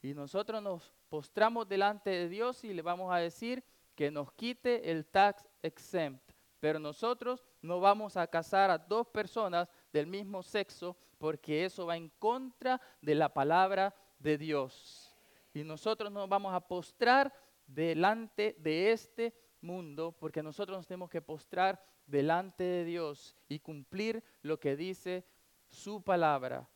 Y 0.01 0.13
nosotros 0.13 0.61
nos 0.61 0.93
postramos 1.09 1.67
delante 1.67 2.11
de 2.11 2.29
Dios 2.29 2.63
y 2.63 2.73
le 2.73 2.81
vamos 2.81 3.11
a 3.11 3.17
decir 3.17 3.63
que 3.95 4.11
nos 4.11 4.31
quite 4.33 4.91
el 4.91 5.05
tax 5.05 5.47
exempt. 5.61 6.31
Pero 6.59 6.79
nosotros 6.79 7.43
no 7.65 7.79
vamos 7.79 8.15
a 8.17 8.27
casar 8.27 8.69
a 8.69 8.77
dos 8.77 9.07
personas 9.07 9.67
del 9.91 10.07
mismo 10.07 10.43
sexo 10.43 10.95
porque 11.17 11.65
eso 11.65 11.85
va 11.85 11.97
en 11.97 12.09
contra 12.19 12.79
de 13.01 13.15
la 13.15 13.33
palabra 13.33 13.93
de 14.19 14.37
Dios. 14.37 15.15
Y 15.53 15.63
nosotros 15.63 16.11
nos 16.11 16.29
vamos 16.29 16.53
a 16.53 16.59
postrar 16.59 17.33
delante 17.65 18.55
de 18.59 18.91
este 18.91 19.33
mundo 19.61 20.15
porque 20.19 20.43
nosotros 20.43 20.77
nos 20.77 20.87
tenemos 20.87 21.09
que 21.09 21.21
postrar 21.21 21.81
delante 22.05 22.63
de 22.63 22.85
Dios 22.85 23.35
y 23.47 23.59
cumplir 23.59 24.23
lo 24.41 24.59
que 24.59 24.75
dice 24.75 25.25
su 25.67 26.01
palabra. 26.03 26.69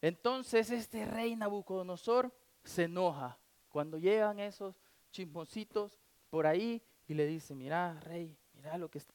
Entonces 0.00 0.70
este 0.70 1.04
rey 1.06 1.36
Nabucodonosor 1.36 2.32
se 2.64 2.84
enoja 2.84 3.38
cuando 3.68 3.98
llegan 3.98 4.38
esos 4.38 4.80
chismositos 5.10 5.98
por 6.30 6.46
ahí 6.46 6.82
y 7.08 7.14
le 7.14 7.26
dice, 7.26 7.54
mira 7.54 7.98
rey, 8.00 8.36
mira 8.52 8.78
lo 8.78 8.90
que 8.90 8.98
está 8.98 9.14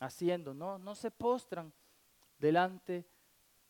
haciendo, 0.00 0.52
no, 0.52 0.78
no 0.78 0.94
se 0.94 1.10
postran 1.10 1.72
delante 2.38 3.08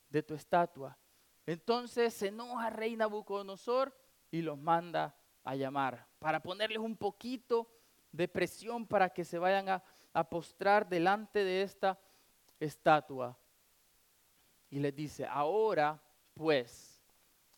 de 0.08 0.22
tu 0.22 0.34
estatua. 0.34 0.98
Entonces 1.46 2.12
se 2.14 2.28
enoja 2.28 2.70
rey 2.70 2.96
Nabucodonosor 2.96 3.94
y 4.30 4.42
los 4.42 4.58
manda 4.58 5.14
a 5.44 5.54
llamar 5.54 6.06
para 6.18 6.40
ponerles 6.40 6.78
un 6.78 6.96
poquito 6.96 7.70
de 8.12 8.28
presión 8.28 8.86
para 8.86 9.10
que 9.10 9.24
se 9.24 9.38
vayan 9.38 9.68
a, 9.68 9.82
postrar 10.28 10.88
delante 10.88 11.44
de 11.44 11.62
esta 11.62 11.96
estatua. 12.58 13.38
Y 14.68 14.80
les 14.80 14.94
dice, 14.94 15.24
ahora 15.24 16.02
pues, 16.34 17.00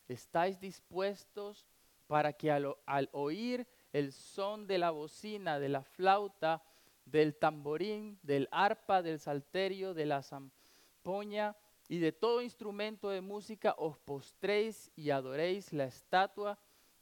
¿estáis 0.07 0.61
dispuestos 0.61 1.67
para 2.07 2.35
que 2.35 2.50
al, 2.50 3.09
oír 3.12 3.67
el 3.92 4.12
son 4.12 4.66
de 4.66 4.78
la 4.78 4.90
bocina, 4.90 5.59
de 5.59 5.68
la 5.68 5.82
flauta, 5.82 6.62
del 7.04 7.35
tamborín, 7.37 8.18
del 8.23 8.49
arpa, 8.50 9.02
del 9.02 9.18
salterio, 9.18 9.94
de 9.94 10.06
la 10.06 10.23
zampoña 10.23 11.56
y 11.88 11.99
de 11.99 12.12
todo 12.12 12.40
instrumento 12.40 13.09
de 13.09 13.20
música, 13.20 13.75
os 13.78 13.99
postréis 13.99 14.92
y 14.94 15.11
adoréis 15.11 15.73
la 15.73 15.85
estatua 15.85 16.59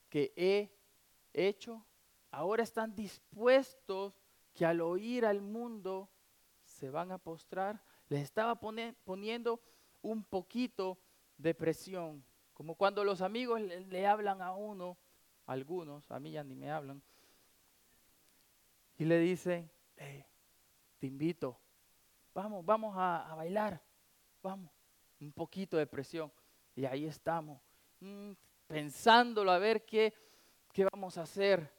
que 0.08 0.32
he 0.36 0.70
hecho? 1.34 1.84
Ahora 2.30 2.62
están 2.62 2.94
dispuestos 2.94 4.14
que 4.54 4.64
al 4.64 4.80
oír 4.80 5.24
al 5.24 5.40
mundo 5.40 6.08
se 6.64 6.90
van 6.90 7.12
a 7.12 7.18
postrar. 7.18 7.82
Les 8.08 8.22
estaba 8.22 8.58
poniendo 8.58 9.60
un 10.02 10.24
poquito 10.24 10.98
depresión, 11.36 12.24
como 12.52 12.74
cuando 12.74 13.04
los 13.04 13.20
amigos 13.20 13.60
le, 13.60 14.06
hablan 14.06 14.42
a 14.42 14.52
uno, 14.52 14.96
algunos, 15.48 16.08
a 16.10 16.20
mí 16.20 16.32
ya 16.32 16.44
ni 16.44 16.54
me 16.54 16.70
hablan, 16.70 17.02
y 18.98 19.04
le 19.04 19.18
dicen, 19.18 19.70
te 20.98 21.06
invito, 21.06 21.58
vamos, 22.34 22.64
vamos 22.64 22.94
a, 22.96 23.34
bailar, 23.36 23.80
vamos, 24.42 24.70
un 25.20 25.32
poquito 25.32 25.76
de 25.76 25.86
presión. 25.86 26.30
Y 26.74 26.84
ahí 26.84 27.06
estamos, 27.06 27.60
mm, 28.00 28.32
pensándolo 28.66 29.50
a 29.50 29.58
ver 29.58 29.84
qué, 29.84 30.12
qué 30.72 30.86
vamos 30.92 31.16
a 31.16 31.22
hacer. 31.22 31.72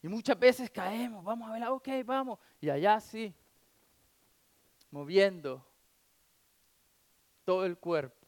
Y 0.00 0.08
muchas 0.08 0.38
veces 0.38 0.70
caemos, 0.70 1.22
vamos 1.24 1.48
a 1.48 1.50
bailar, 1.50 1.70
ok, 1.70 1.88
vamos. 2.04 2.38
Y 2.60 2.70
allá 2.70 2.98
sí, 3.00 3.34
moviendo 4.90 5.66
todo 7.44 7.66
el 7.66 7.76
cuerpo. 7.76 8.26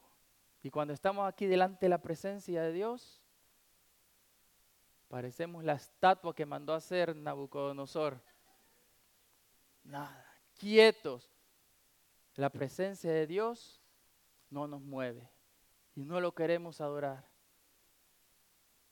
Y 0.62 0.70
cuando 0.70 0.92
estamos 0.92 1.28
aquí 1.28 1.46
delante 1.46 1.86
de 1.86 1.90
la 1.90 1.98
presencia 1.98 2.62
de 2.62 2.72
Dios, 2.72 3.23
parecemos 5.08 5.64
la 5.64 5.74
estatua 5.74 6.34
que 6.34 6.46
mandó 6.46 6.72
a 6.72 6.78
hacer 6.78 7.14
Nabucodonosor. 7.14 8.20
Nada, 9.82 10.26
quietos. 10.54 11.30
La 12.36 12.50
presencia 12.50 13.12
de 13.12 13.26
Dios 13.26 13.80
no 14.50 14.66
nos 14.66 14.82
mueve 14.82 15.30
y 15.94 16.04
no 16.04 16.20
lo 16.20 16.34
queremos 16.34 16.80
adorar. 16.80 17.28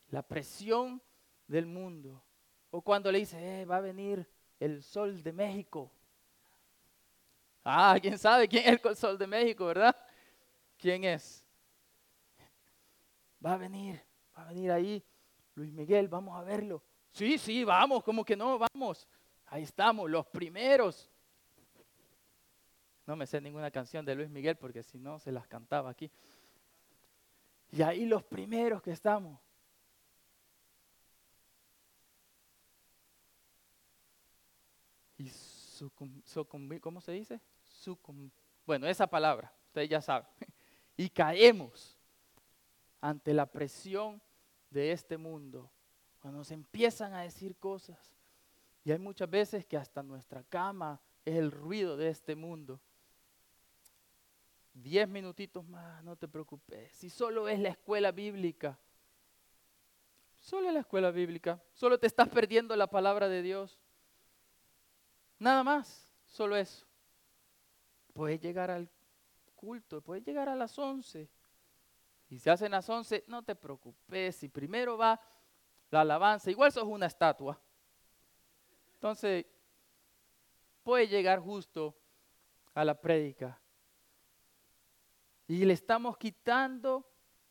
La 0.09 0.23
presión 0.23 1.03
del 1.49 1.67
mundo. 1.67 2.23
O 2.71 2.83
cuando 2.83 3.11
le 3.11 3.19
dice, 3.19 3.63
eh, 3.63 3.65
va 3.65 3.79
a 3.79 3.81
venir 3.81 4.29
el 4.61 4.83
sol 4.83 5.23
de 5.23 5.33
México. 5.33 5.91
Ah, 7.65 7.97
¿quién 8.01 8.19
sabe 8.19 8.49
quién 8.49 8.75
es 8.75 8.85
el 8.85 8.97
sol 8.97 9.19
de 9.19 9.27
México, 9.27 9.67
verdad? 9.67 9.97
¿Quién 10.79 11.05
es? 11.05 11.43
va 13.45 13.55
a 13.55 13.57
venir, 13.57 14.01
va 14.37 14.43
a 14.43 14.49
venir 14.49 14.71
ahí 14.71 15.05
Luis 15.55 15.73
Miguel, 15.73 16.09
vamos 16.09 16.39
a 16.39 16.43
verlo. 16.43 16.83
Sí, 17.11 17.37
sí, 17.39 17.65
vamos, 17.65 18.03
como 18.03 18.25
que 18.25 18.37
no, 18.37 18.59
vamos. 18.59 19.07
Ahí 19.47 19.63
estamos, 19.65 20.11
los 20.11 20.27
primeros. 20.27 21.11
No 23.07 23.17
me 23.17 23.27
sé 23.27 23.41
ninguna 23.41 23.71
canción 23.71 24.05
de 24.05 24.15
Luis 24.15 24.31
Miguel 24.31 24.57
porque 24.57 24.83
si 24.83 24.99
no 24.99 25.19
se 25.19 25.33
las 25.33 25.47
cantaba 25.47 25.91
aquí. 25.91 26.11
Y 27.71 27.83
ahí 27.83 28.07
los 28.07 28.23
primeros 28.23 28.83
que 28.83 28.93
estamos. 28.93 29.39
Y 35.19 35.29
sucumbir, 36.25 36.81
¿cómo 36.81 37.01
se 37.01 37.13
dice? 37.13 37.41
bueno, 38.65 38.87
esa 38.87 39.07
palabra, 39.07 39.53
ustedes 39.67 39.89
ya 39.89 40.01
saben. 40.01 40.29
Y 40.95 41.09
caemos 41.09 41.99
ante 43.01 43.33
la 43.33 43.47
presión 43.47 44.21
de 44.73 44.93
este 44.93 45.17
mundo, 45.17 45.71
cuando 46.21 46.39
nos 46.39 46.51
empiezan 46.51 47.13
a 47.15 47.23
decir 47.23 47.57
cosas. 47.57 47.99
Y 48.85 48.91
hay 48.91 48.99
muchas 48.99 49.29
veces 49.29 49.65
que 49.65 49.77
hasta 49.77 50.03
nuestra 50.03 50.43
cama 50.45 51.01
es 51.25 51.37
el 51.37 51.51
ruido 51.51 51.97
de 51.97 52.09
este 52.09 52.35
mundo. 52.35 52.81
Diez 54.75 55.07
minutitos 55.09 55.67
más, 55.69 56.03
no 56.03 56.17
te 56.17 56.27
preocupes. 56.27 56.91
Si 56.93 57.11
solo 57.11 57.49
es 57.49 57.61
la 57.61 57.69
escuela 57.69 58.11
bíblica, 58.11 58.79
solo 60.41 60.69
es 60.69 60.75
la 60.75 60.81
escuela 60.81 61.11
bíblica, 61.11 61.63
solo 61.75 61.99
te 61.99 62.07
estás 62.07 62.29
perdiendo 62.29 62.75
la 62.75 62.87
palabra 62.87 63.29
de 63.29 63.43
Dios. 63.43 63.79
Nada 65.39 65.63
más, 65.63 66.13
solo 66.27 66.57
eso. 66.57 66.87
Puedes 68.15 68.41
llegar 68.41 68.71
al 68.71 68.89
culto, 69.55 70.01
puedes 70.01 70.25
llegar 70.25 70.49
a 70.49 70.57
las 70.57 70.79
11. 70.79 71.29
Y 72.33 72.39
si 72.39 72.49
hacen 72.49 72.71
las 72.71 72.89
11, 72.89 73.25
no 73.27 73.43
te 73.43 73.55
preocupes, 73.55 74.37
si 74.37 74.49
primero 74.49 74.97
va 74.97 75.21
la 75.91 76.01
alabanza, 76.01 76.51
igual 76.51 76.73
sos 76.73 76.85
una 76.85 77.05
estatua. 77.05 77.61
Entonces, 78.95 79.45
puede 80.83 81.09
llegar 81.09 81.41
justo 81.41 81.95
a 82.73 82.87
la 82.87 82.99
prédica. 82.99 83.61
Y 85.47 85.67
le 85.67 85.75
estamos 85.75 86.17
quitando 86.17 87.07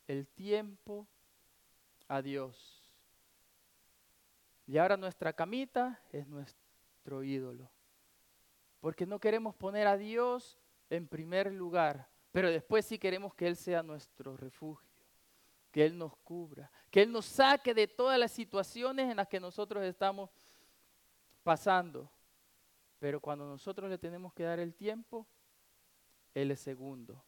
el 0.07 0.27
tiempo 0.27 1.07
a 2.07 2.23
Dios. 2.23 2.91
Y 4.65 4.79
ahora 4.79 4.97
nuestra 4.97 5.31
camita 5.31 6.01
es 6.09 6.25
nuestro 6.25 7.21
ídolo. 7.21 7.69
Porque 8.79 9.05
no 9.05 9.19
queremos 9.19 9.53
poner 9.53 9.85
a 9.85 9.95
Dios 9.95 10.57
en 10.89 11.07
primer 11.07 11.53
lugar, 11.53 12.09
pero 12.31 12.49
después 12.49 12.85
sí 12.85 12.97
queremos 12.97 13.33
que 13.33 13.47
Él 13.47 13.55
sea 13.55 13.83
nuestro 13.83 14.37
refugio, 14.37 14.89
que 15.71 15.85
Él 15.85 15.97
nos 15.97 16.15
cubra, 16.17 16.71
que 16.89 17.01
Él 17.01 17.11
nos 17.11 17.25
saque 17.25 17.73
de 17.73 17.87
todas 17.87 18.17
las 18.17 18.31
situaciones 18.31 19.09
en 19.09 19.17
las 19.17 19.27
que 19.27 19.39
nosotros 19.39 19.83
estamos 19.83 20.29
pasando. 21.43 22.09
Pero 22.99 23.19
cuando 23.19 23.45
nosotros 23.45 23.89
le 23.89 23.97
tenemos 23.97 24.33
que 24.33 24.43
dar 24.43 24.59
el 24.59 24.75
tiempo, 24.75 25.27
Él 26.33 26.51
es 26.51 26.59
segundo. 26.59 27.23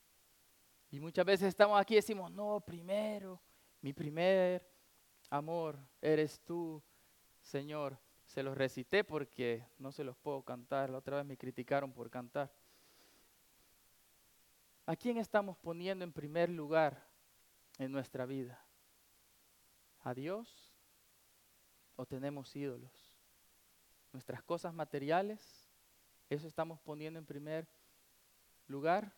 Y 0.92 1.00
muchas 1.00 1.26
veces 1.26 1.48
estamos 1.48 1.80
aquí 1.80 1.96
y 1.96 1.98
decimos, 1.98 2.32
no, 2.32 2.60
primero, 2.62 3.42
mi 3.82 3.92
primer 3.94 4.64
amor 5.30 5.80
eres 6.00 6.40
tú, 6.46 6.82
Señor. 7.42 7.98
Se 8.26 8.42
los 8.44 8.58
recité 8.58 9.04
porque 9.04 9.68
no 9.78 9.92
se 9.92 10.04
los 10.04 10.16
puedo 10.16 10.44
cantar. 10.44 10.90
La 10.90 11.00
otra 11.00 11.18
vez 11.18 11.26
me 11.26 11.38
criticaron 11.38 11.92
por 11.92 12.10
cantar. 12.10 12.52
¿A 14.86 14.98
quién 14.98 15.18
estamos 15.18 15.58
poniendo 15.58 16.04
en 16.04 16.12
primer 16.12 16.50
lugar 16.50 17.08
en 17.78 17.92
nuestra 17.92 18.26
vida? 18.26 18.62
¿A 20.02 20.14
Dios 20.14 20.74
o 21.96 22.06
tenemos 22.06 22.54
ídolos? 22.54 22.92
¿Nuestras 24.12 24.44
cosas 24.44 24.74
materiales? 24.74 25.70
¿Eso 26.30 26.48
estamos 26.48 26.82
poniendo 26.82 27.18
en 27.18 27.26
primer 27.26 27.66
lugar? 28.68 29.14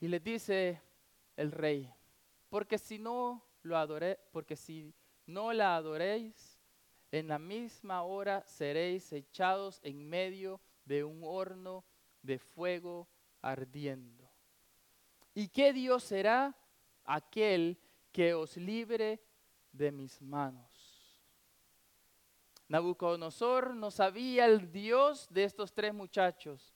Y 0.00 0.08
le 0.08 0.18
dice 0.18 0.82
el 1.36 1.52
rey, 1.52 1.94
porque 2.48 2.76
si 2.76 2.98
no 2.98 3.40
lo 3.62 3.76
adoré, 3.76 4.18
porque 4.32 4.56
si 4.56 4.92
no 5.26 5.52
la 5.52 5.76
adoréis, 5.76 6.58
en 7.12 7.28
la 7.28 7.38
misma 7.38 8.02
hora 8.02 8.44
seréis 8.48 9.12
echados 9.12 9.78
en 9.84 10.08
medio 10.08 10.58
de 10.58 10.73
un 11.04 11.20
horno 11.24 11.84
de 12.22 12.38
fuego 12.38 13.08
ardiendo. 13.40 14.30
¿Y 15.34 15.48
qué 15.48 15.72
Dios 15.72 16.04
será? 16.04 16.56
Aquel 17.04 17.78
que 18.12 18.34
os 18.34 18.56
libre 18.56 19.20
de 19.72 19.90
mis 19.90 20.20
manos. 20.22 20.64
Nabucodonosor 22.68 23.74
no 23.74 23.90
sabía 23.90 24.46
el 24.46 24.70
Dios 24.72 25.26
de 25.30 25.44
estos 25.44 25.74
tres 25.74 25.92
muchachos. 25.92 26.74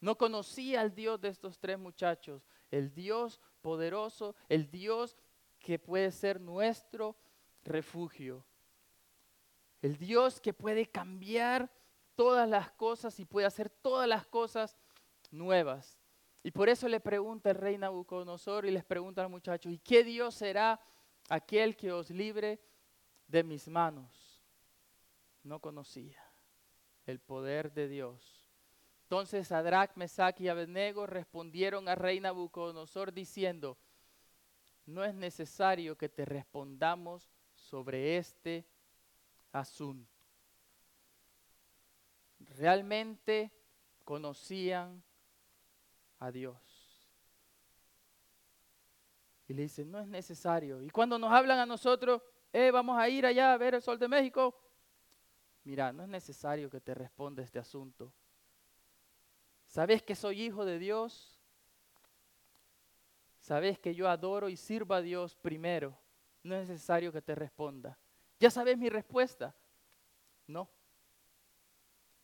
No 0.00 0.16
conocía 0.16 0.80
al 0.80 0.94
Dios 0.94 1.20
de 1.20 1.28
estos 1.28 1.58
tres 1.58 1.78
muchachos. 1.78 2.46
El 2.70 2.92
Dios 2.92 3.40
poderoso, 3.60 4.34
el 4.48 4.70
Dios 4.70 5.16
que 5.58 5.78
puede 5.78 6.10
ser 6.10 6.40
nuestro 6.40 7.16
refugio. 7.64 8.44
El 9.82 9.96
Dios 9.96 10.40
que 10.40 10.52
puede 10.52 10.86
cambiar 10.86 11.70
todas 12.20 12.46
las 12.46 12.70
cosas 12.72 13.18
y 13.18 13.24
puede 13.24 13.46
hacer 13.46 13.70
todas 13.70 14.06
las 14.06 14.26
cosas 14.26 14.76
nuevas. 15.30 15.98
Y 16.42 16.50
por 16.50 16.68
eso 16.68 16.86
le 16.86 17.00
pregunta 17.00 17.48
el 17.48 17.56
rey 17.56 17.78
Nabucodonosor 17.78 18.66
y 18.66 18.70
les 18.70 18.84
pregunta 18.84 19.22
al 19.22 19.30
muchacho, 19.30 19.70
¿y 19.70 19.78
qué 19.78 20.04
Dios 20.04 20.34
será 20.34 20.78
aquel 21.30 21.78
que 21.78 21.92
os 21.92 22.10
libre 22.10 22.60
de 23.26 23.42
mis 23.42 23.68
manos? 23.68 24.44
No 25.42 25.60
conocía 25.60 26.22
el 27.06 27.20
poder 27.20 27.72
de 27.72 27.88
Dios. 27.88 28.46
Entonces 29.04 29.48
Sadrach, 29.48 29.96
Mesach 29.96 30.38
y 30.42 30.48
Abednego 30.48 31.06
respondieron 31.06 31.88
al 31.88 31.96
rey 31.96 32.20
Nabucodonosor 32.20 33.14
diciendo, 33.14 33.78
no 34.84 35.06
es 35.06 35.14
necesario 35.14 35.96
que 35.96 36.10
te 36.10 36.26
respondamos 36.26 37.30
sobre 37.54 38.18
este 38.18 38.66
asunto 39.52 40.19
realmente 42.60 43.50
conocían 44.04 45.02
a 46.18 46.30
Dios. 46.30 46.58
Y 49.48 49.54
le 49.54 49.62
dicen, 49.62 49.90
no 49.90 49.98
es 49.98 50.06
necesario. 50.06 50.82
Y 50.82 50.90
cuando 50.90 51.18
nos 51.18 51.32
hablan 51.32 51.58
a 51.58 51.64
nosotros, 51.64 52.20
eh, 52.52 52.70
vamos 52.70 52.98
a 52.98 53.08
ir 53.08 53.24
allá 53.24 53.54
a 53.54 53.56
ver 53.56 53.74
el 53.76 53.82
sol 53.82 53.98
de 53.98 54.06
México. 54.08 54.54
Mira, 55.64 55.90
no 55.90 56.02
es 56.02 56.08
necesario 56.10 56.68
que 56.68 56.82
te 56.82 56.94
responda 56.94 57.42
este 57.42 57.58
asunto. 57.58 58.12
¿Sabes 59.64 60.02
que 60.02 60.14
soy 60.14 60.42
hijo 60.42 60.66
de 60.66 60.78
Dios? 60.78 61.40
¿Sabes 63.38 63.78
que 63.78 63.94
yo 63.94 64.06
adoro 64.06 64.50
y 64.50 64.56
sirvo 64.58 64.92
a 64.92 65.00
Dios 65.00 65.34
primero? 65.34 65.98
No 66.42 66.54
es 66.54 66.68
necesario 66.68 67.10
que 67.10 67.22
te 67.22 67.34
responda. 67.34 67.98
¿Ya 68.38 68.50
sabes 68.50 68.76
mi 68.76 68.90
respuesta? 68.90 69.54
No 70.46 70.68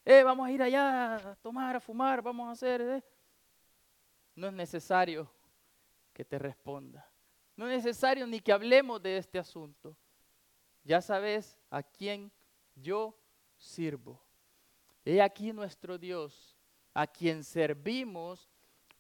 eh, 0.06 0.22
vamos 0.22 0.46
a 0.46 0.52
ir 0.52 0.62
allá 0.62 1.16
a 1.16 1.36
tomar, 1.36 1.74
a 1.74 1.80
fumar, 1.80 2.22
vamos 2.22 2.48
a 2.48 2.52
hacer. 2.52 2.80
Eh. 2.80 3.04
No 4.36 4.46
es 4.46 4.52
necesario 4.52 5.28
que 6.12 6.24
te 6.24 6.38
responda. 6.38 7.10
No 7.56 7.68
es 7.68 7.84
necesario 7.84 8.24
ni 8.24 8.38
que 8.38 8.52
hablemos 8.52 9.02
de 9.02 9.16
este 9.16 9.36
asunto. 9.36 9.96
Ya 10.84 11.00
sabes 11.00 11.58
a 11.70 11.82
quién 11.82 12.30
yo 12.76 13.18
sirvo. 13.56 14.22
He 15.04 15.20
aquí 15.20 15.52
nuestro 15.52 15.98
Dios, 15.98 16.56
a 16.94 17.08
quien 17.08 17.42
servimos, 17.42 18.48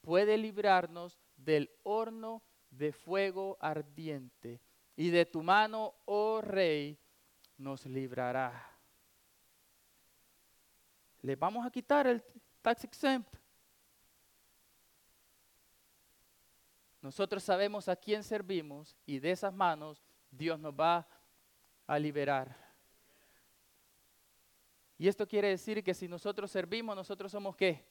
puede 0.00 0.36
librarnos 0.36 1.20
del 1.36 1.70
horno 1.84 2.42
de 2.70 2.92
fuego 2.92 3.56
ardiente. 3.60 4.60
Y 4.96 5.10
de 5.10 5.24
tu 5.24 5.40
mano, 5.44 5.94
oh 6.04 6.40
rey, 6.40 6.98
nos 7.56 7.86
librará 7.86 8.75
le 11.26 11.34
vamos 11.34 11.66
a 11.66 11.70
quitar 11.72 12.06
el 12.06 12.22
tax 12.62 12.84
exempt. 12.84 13.36
Nosotros 17.02 17.42
sabemos 17.42 17.88
a 17.88 17.96
quién 17.96 18.22
servimos 18.22 18.96
y 19.04 19.18
de 19.18 19.32
esas 19.32 19.52
manos 19.52 20.04
Dios 20.30 20.56
nos 20.60 20.72
va 20.72 21.04
a 21.84 21.98
liberar. 21.98 22.56
Y 24.96 25.08
esto 25.08 25.26
quiere 25.26 25.48
decir 25.48 25.82
que 25.82 25.94
si 25.94 26.06
nosotros 26.06 26.48
servimos, 26.48 26.94
nosotros 26.94 27.32
somos 27.32 27.56
qué? 27.56 27.84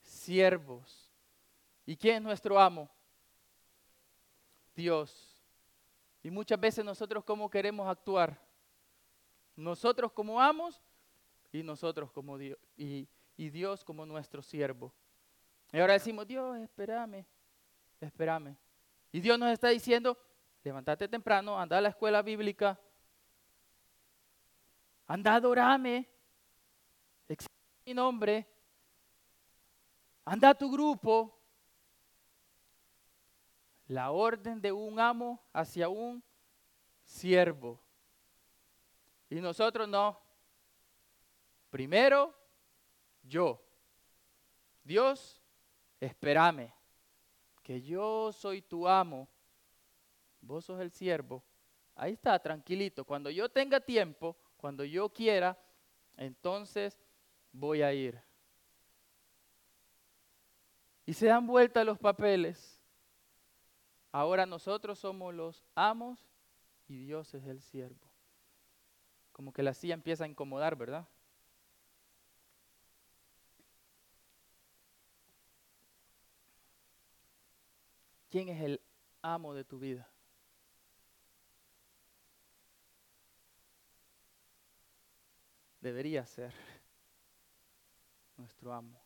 Siervos. 0.00 1.12
¿Y 1.84 1.98
quién 1.98 2.16
es 2.16 2.22
nuestro 2.22 2.58
amo? 2.58 2.88
Dios. 4.74 5.38
Y 6.22 6.30
muchas 6.30 6.58
veces 6.58 6.82
nosotros 6.82 7.22
cómo 7.24 7.50
queremos 7.50 7.86
actuar. 7.86 8.51
Nosotros 9.56 10.12
como 10.12 10.40
amos 10.40 10.82
y 11.52 11.62
nosotros 11.62 12.10
como 12.10 12.38
Dios 12.38 12.58
y, 12.76 13.08
Dios 13.36 13.84
como 13.84 14.06
nuestro 14.06 14.40
siervo. 14.40 14.92
Y 15.72 15.78
ahora 15.78 15.94
decimos, 15.94 16.26
Dios, 16.26 16.56
espérame, 16.58 17.26
espérame. 18.00 18.56
Y 19.10 19.20
Dios 19.20 19.38
nos 19.38 19.50
está 19.50 19.68
diciendo, 19.68 20.16
levántate 20.62 21.08
temprano, 21.08 21.58
anda 21.58 21.78
a 21.78 21.80
la 21.80 21.88
escuela 21.88 22.22
bíblica, 22.22 22.78
anda 25.06 25.32
a 25.32 25.36
adorarme, 25.36 26.08
mi 27.84 27.94
nombre, 27.94 28.46
anda 30.24 30.50
a 30.50 30.54
tu 30.54 30.70
grupo. 30.70 31.38
La 33.88 34.10
orden 34.10 34.60
de 34.60 34.72
un 34.72 34.98
amo 35.00 35.42
hacia 35.52 35.88
un 35.88 36.22
siervo. 37.04 37.80
Y 39.32 39.40
nosotros 39.40 39.88
no. 39.88 40.20
Primero, 41.70 42.34
yo. 43.22 43.64
Dios, 44.84 45.40
espérame, 45.98 46.70
que 47.62 47.80
yo 47.80 48.30
soy 48.30 48.60
tu 48.60 48.86
amo, 48.86 49.26
vos 50.42 50.66
sos 50.66 50.78
el 50.82 50.90
siervo. 50.90 51.42
Ahí 51.94 52.12
está, 52.12 52.38
tranquilito. 52.40 53.06
Cuando 53.06 53.30
yo 53.30 53.48
tenga 53.48 53.80
tiempo, 53.80 54.36
cuando 54.58 54.84
yo 54.84 55.08
quiera, 55.08 55.58
entonces 56.18 57.00
voy 57.52 57.80
a 57.80 57.90
ir. 57.94 58.20
Y 61.06 61.14
se 61.14 61.28
dan 61.28 61.46
vuelta 61.46 61.84
los 61.84 61.98
papeles. 61.98 62.78
Ahora 64.10 64.44
nosotros 64.44 64.98
somos 64.98 65.32
los 65.32 65.64
amos 65.74 66.20
y 66.86 66.98
Dios 66.98 67.32
es 67.32 67.46
el 67.46 67.62
siervo 67.62 68.11
como 69.32 69.52
que 69.52 69.62
la 69.62 69.74
silla 69.74 69.94
empieza 69.94 70.24
a 70.24 70.28
incomodar, 70.28 70.76
¿verdad? 70.76 71.08
¿Quién 78.30 78.48
es 78.48 78.62
el 78.62 78.80
amo 79.20 79.52
de 79.54 79.64
tu 79.64 79.78
vida? 79.78 80.08
Debería 85.80 86.24
ser 86.24 86.54
nuestro 88.36 88.72
amo. 88.72 89.02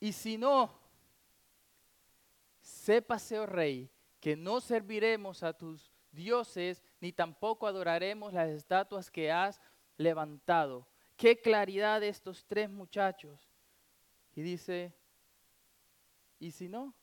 Y 0.00 0.12
si 0.12 0.38
no, 0.38 0.72
sépase, 2.60 3.38
oh 3.38 3.46
rey, 3.46 3.90
que 4.20 4.36
no 4.36 4.60
serviremos 4.60 5.42
a 5.42 5.52
tus 5.52 5.92
dioses, 6.18 6.82
ni 7.00 7.12
tampoco 7.12 7.66
adoraremos 7.66 8.32
las 8.32 8.50
estatuas 8.50 9.10
que 9.10 9.30
has 9.30 9.60
levantado. 9.96 10.86
Qué 11.16 11.40
claridad 11.40 12.00
de 12.00 12.08
estos 12.08 12.44
tres 12.44 12.68
muchachos. 12.68 13.48
Y 14.34 14.42
dice, 14.42 14.92
¿y 16.38 16.50
si 16.50 16.68
no? 16.68 16.94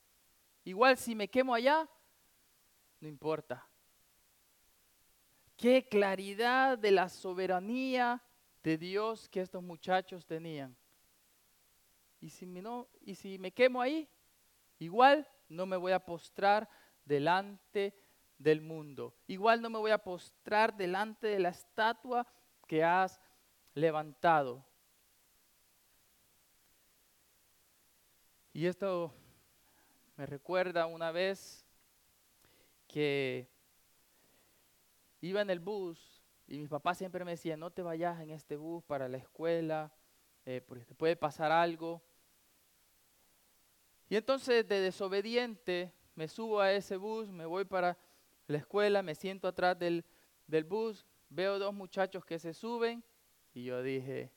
Igual 0.64 0.98
si 0.98 1.16
me 1.16 1.30
quemo 1.30 1.54
allá, 1.54 1.90
no 3.00 3.08
importa. 3.08 3.68
Qué 5.58 5.88
claridad 5.88 6.78
de 6.78 6.92
la 6.92 7.08
soberanía 7.08 8.22
de 8.64 8.78
Dios 8.78 9.30
que 9.30 9.42
estos 9.42 9.64
muchachos 9.64 10.26
tenían. 10.26 10.76
Y 12.20 12.30
si, 12.30 12.46
me 12.46 12.62
no, 12.62 12.88
y 13.02 13.16
si 13.16 13.38
me 13.38 13.52
quemo 13.52 13.82
ahí, 13.82 14.10
igual 14.80 15.28
no 15.48 15.66
me 15.66 15.78
voy 15.78 15.94
a 15.94 16.04
postrar 16.04 16.68
delante 17.06 17.94
del 18.38 18.62
mundo. 18.62 19.16
Igual 19.28 19.62
no 19.62 19.70
me 19.70 19.80
voy 19.80 19.92
a 19.92 19.98
postrar 19.98 20.76
delante 20.76 21.28
de 21.28 21.40
la 21.40 21.50
estatua 21.50 22.28
que 22.68 22.84
has 22.84 23.20
levantado. 23.74 24.66
Y 28.54 28.68
esto 28.68 29.14
me 30.16 30.26
recuerda 30.26 30.86
una 30.86 31.12
vez 31.12 31.66
que 32.88 33.50
iba 35.20 35.42
en 35.42 35.50
el 35.50 35.60
bus 35.60 36.24
y 36.48 36.60
mis 36.60 36.70
papás 36.70 36.98
siempre 36.98 37.26
me 37.26 37.32
decían, 37.32 37.60
no 37.60 37.72
te 37.72 37.82
vayas 37.82 38.20
en 38.22 38.30
este 38.30 38.56
bus 38.56 38.84
para 38.84 39.10
la 39.10 39.18
escuela, 39.18 39.92
eh, 40.46 40.62
porque 40.66 40.86
te 40.86 40.94
puede 40.94 41.16
pasar 41.16 41.52
algo. 41.52 42.02
Y 44.08 44.16
entonces 44.16 44.68
de 44.68 44.80
desobediente 44.80 45.92
me 46.14 46.28
subo 46.28 46.60
a 46.60 46.72
ese 46.72 46.98
bus, 46.98 47.30
me 47.30 47.46
voy 47.46 47.66
para 47.66 47.98
la 48.48 48.58
escuela, 48.58 49.02
me 49.02 49.16
siento 49.16 49.48
atrás 49.48 49.78
del, 49.78 50.06
del 50.48 50.64
bus, 50.64 51.06
veo 51.30 51.60
dos 51.60 51.74
muchachos 51.74 52.26
que 52.26 52.40
se 52.40 52.54
suben 52.54 53.04
y 53.54 53.64
yo 53.66 53.82
dije, 53.82 54.32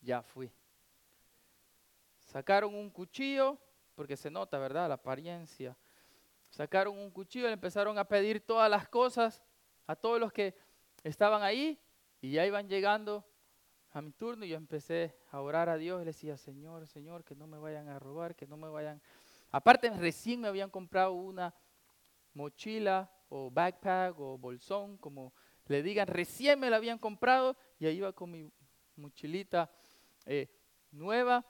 ya 0.00 0.22
fui. 0.22 0.52
Sacaron 2.20 2.74
un 2.74 2.90
cuchillo, 2.90 3.58
porque 3.94 4.16
se 4.16 4.30
nota, 4.30 4.58
¿verdad? 4.58 4.88
La 4.88 4.94
apariencia. 4.94 5.76
Sacaron 6.50 6.98
un 6.98 7.10
cuchillo, 7.10 7.46
le 7.46 7.54
empezaron 7.54 7.98
a 7.98 8.04
pedir 8.04 8.40
todas 8.40 8.70
las 8.70 8.88
cosas 8.88 9.42
a 9.86 9.96
todos 9.96 10.20
los 10.20 10.32
que 10.32 10.54
estaban 11.02 11.42
ahí 11.42 11.80
y 12.20 12.32
ya 12.32 12.46
iban 12.46 12.68
llegando 12.68 13.24
a 13.90 14.02
mi 14.02 14.12
turno 14.12 14.44
y 14.44 14.50
yo 14.50 14.56
empecé 14.56 15.16
a 15.30 15.40
orar 15.40 15.68
a 15.68 15.76
Dios 15.76 16.00
y 16.00 16.04
le 16.04 16.10
decía, 16.10 16.36
Señor, 16.36 16.86
Señor, 16.86 17.24
que 17.24 17.34
no 17.34 17.46
me 17.46 17.58
vayan 17.58 17.88
a 17.88 17.98
robar, 17.98 18.36
que 18.36 18.46
no 18.46 18.56
me 18.56 18.68
vayan... 18.68 19.00
Aparte, 19.50 19.88
recién 19.90 20.40
me 20.40 20.48
habían 20.48 20.70
comprado 20.70 21.12
una 21.12 21.54
mochila 22.38 23.10
o 23.28 23.50
backpack 23.50 24.18
o 24.20 24.38
bolsón, 24.38 24.96
como 24.98 25.34
le 25.66 25.82
digan, 25.82 26.06
recién 26.06 26.60
me 26.60 26.70
la 26.70 26.76
habían 26.76 26.98
comprado 26.98 27.56
y 27.80 27.86
ahí 27.86 27.96
iba 27.96 28.12
con 28.12 28.30
mi 28.30 28.48
mochilita 28.94 29.70
eh, 30.24 30.48
nueva 30.92 31.44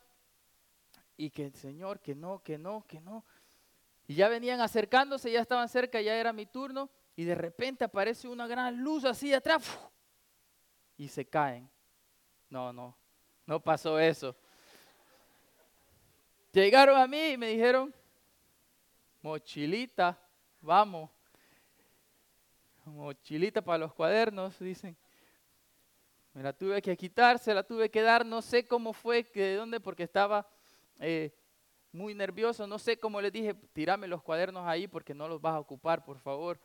y 1.17 1.31
que, 1.31 1.51
Señor, 1.51 2.01
que 2.01 2.15
no, 2.15 2.43
que 2.43 2.57
no, 2.57 2.87
que 2.87 3.01
no. 3.01 3.25
Y 4.07 4.15
ya 4.15 4.29
venían 4.29 4.61
acercándose, 4.61 5.31
ya 5.31 5.41
estaban 5.41 5.69
cerca, 5.69 6.01
ya 6.01 6.17
era 6.17 6.33
mi 6.33 6.47
turno 6.47 6.91
y 7.15 7.25
de 7.25 7.35
repente 7.35 7.85
aparece 7.85 8.27
una 8.27 8.47
gran 8.47 8.79
luz 8.83 9.05
así 9.05 9.29
de 9.29 9.37
atrás 9.37 9.63
y 10.97 11.09
se 11.09 11.27
caen. 11.27 11.69
No, 12.49 12.73
no, 12.73 12.97
no 13.45 13.61
pasó 13.61 13.99
eso. 13.99 14.35
Llegaron 16.51 16.99
a 16.99 17.07
mí 17.07 17.33
y 17.33 17.37
me 17.37 17.49
dijeron, 17.49 17.95
mochilita, 19.21 20.19
vamos. 20.61 21.11
Mochilita 22.85 23.63
para 23.63 23.79
los 23.79 23.93
cuadernos, 23.95 24.59
dicen. 24.59 24.97
Me 26.33 26.43
la 26.43 26.53
tuve 26.53 26.81
que 26.81 26.97
quitar, 26.97 27.39
se 27.39 27.53
la 27.53 27.63
tuve 27.63 27.91
que 27.91 28.03
dar, 28.03 28.25
no 28.25 28.43
sé 28.43 28.67
cómo 28.67 28.93
fue, 28.93 29.25
que 29.25 29.41
de 29.41 29.55
dónde, 29.57 29.81
porque 29.81 30.05
estaba 30.05 30.49
eh, 31.01 31.35
muy 31.91 32.15
nervioso, 32.15 32.67
no 32.67 32.79
sé 32.79 32.99
cómo 32.99 33.21
le 33.21 33.31
dije, 33.31 33.55
tirame 33.73 34.07
los 34.07 34.23
cuadernos 34.23 34.67
ahí 34.67 34.87
porque 34.87 35.15
no 35.15 35.27
los 35.27 35.41
vas 35.41 35.55
a 35.55 35.61
ocupar, 35.61 36.05
por 36.05 36.19
favor. 36.19 36.61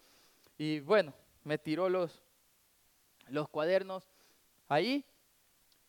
Y 0.58 0.80
bueno, 0.82 1.14
me 1.44 1.58
tiró 1.58 1.90
los, 1.90 2.22
los 3.30 3.50
cuadernos 3.50 4.08
ahí 4.68 5.06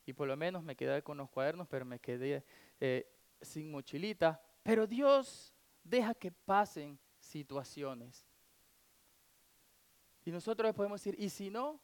y 0.07 0.13
por 0.13 0.29
lo 0.29 0.37
menos 0.37 0.63
me 0.63 0.77
quedé 0.77 1.03
con 1.03 1.19
los 1.19 1.31
cuadernos, 1.31 1.69
pero 1.69 1.85
me 1.85 1.99
quedé 1.99 2.45
eh, 2.81 3.07
sin 3.41 3.71
mochilita. 3.71 4.41
Pero 4.63 4.87
Dios 4.87 5.53
deja 5.83 6.15
que 6.15 6.31
pasen 6.31 6.99
situaciones. 7.35 8.25
Y 10.25 10.31
nosotros 10.31 10.73
podemos 10.73 11.01
decir, 11.01 11.21
y 11.21 11.29
si 11.29 11.51
no, 11.51 11.81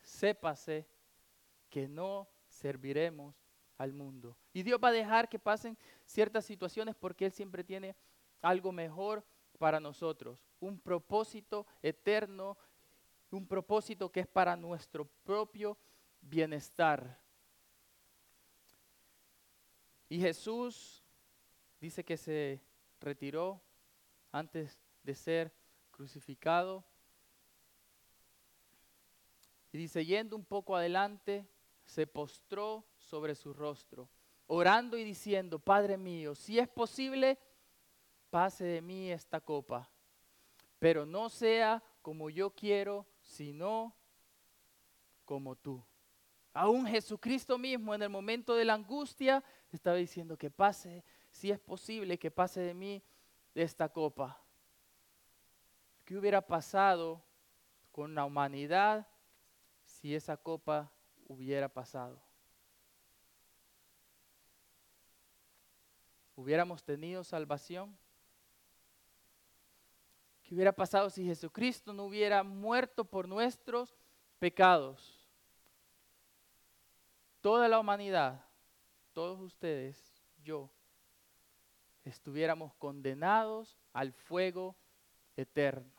sépase 0.00 0.88
que 1.68 1.86
no 1.86 2.26
serviremos 2.46 3.34
al 3.76 3.92
mundo. 3.92 4.38
Y 4.54 4.62
Dios 4.62 4.80
va 4.82 4.88
a 4.88 4.92
dejar 4.92 5.28
que 5.28 5.38
pasen 5.38 5.76
ciertas 6.06 6.46
situaciones 6.46 6.96
porque 6.96 7.26
Él 7.26 7.32
siempre 7.32 7.62
tiene 7.62 7.94
algo 8.40 8.72
mejor 8.72 9.22
para 9.58 9.80
nosotros, 9.80 10.46
un 10.60 10.80
propósito 10.80 11.66
eterno, 11.82 12.56
un 13.30 13.46
propósito 13.46 14.10
que 14.10 14.20
es 14.20 14.26
para 14.26 14.56
nuestro 14.56 15.04
propio 15.24 15.76
bienestar. 16.22 17.20
Y 20.08 20.18
Jesús 20.20 21.04
dice 21.78 22.02
que 22.02 22.16
se 22.16 22.62
retiró 22.98 23.60
antes 24.32 24.78
de 25.02 25.14
ser 25.14 25.52
crucificado. 25.90 26.84
Y 29.72 29.78
dice, 29.78 30.04
yendo 30.04 30.36
un 30.36 30.44
poco 30.44 30.76
adelante, 30.76 31.46
se 31.84 32.06
postró 32.06 32.86
sobre 32.98 33.34
su 33.34 33.52
rostro, 33.52 34.08
orando 34.46 34.96
y 34.96 35.04
diciendo, 35.04 35.58
Padre 35.58 35.96
mío, 35.96 36.34
si 36.34 36.58
es 36.58 36.68
posible, 36.68 37.38
pase 38.30 38.64
de 38.64 38.82
mí 38.82 39.10
esta 39.10 39.40
copa, 39.40 39.90
pero 40.78 41.06
no 41.06 41.28
sea 41.28 41.82
como 42.02 42.30
yo 42.30 42.50
quiero, 42.50 43.06
sino 43.20 43.94
como 45.24 45.56
tú. 45.56 45.82
Aún 46.52 46.86
Jesucristo 46.86 47.58
mismo 47.58 47.94
en 47.94 48.02
el 48.02 48.08
momento 48.08 48.54
de 48.54 48.64
la 48.64 48.74
angustia 48.74 49.44
estaba 49.70 49.96
diciendo 49.96 50.36
que 50.36 50.50
pase, 50.50 51.04
si 51.30 51.50
es 51.50 51.58
posible, 51.58 52.18
que 52.18 52.30
pase 52.30 52.60
de 52.60 52.74
mí 52.74 53.02
esta 53.54 53.88
copa. 53.88 54.40
¿Qué 56.04 56.16
hubiera 56.16 56.40
pasado 56.40 57.22
con 57.92 58.14
la 58.14 58.24
humanidad 58.24 59.06
si 59.84 60.14
esa 60.14 60.36
copa 60.36 60.90
hubiera 61.26 61.68
pasado? 61.68 62.20
¿Hubiéramos 66.36 66.82
tenido 66.82 67.24
salvación? 67.24 67.96
¿Qué 70.44 70.54
hubiera 70.54 70.72
pasado 70.72 71.10
si 71.10 71.24
Jesucristo 71.24 71.92
no 71.92 72.04
hubiera 72.04 72.42
muerto 72.42 73.04
por 73.04 73.28
nuestros 73.28 73.96
pecados? 74.38 75.18
toda 77.40 77.68
la 77.68 77.78
humanidad, 77.78 78.44
todos 79.12 79.40
ustedes, 79.40 79.96
yo, 80.42 80.70
estuviéramos 82.08 82.74
condenados 82.74 83.78
al 83.92 84.12
fuego 84.12 84.76
eterno. 85.36 85.92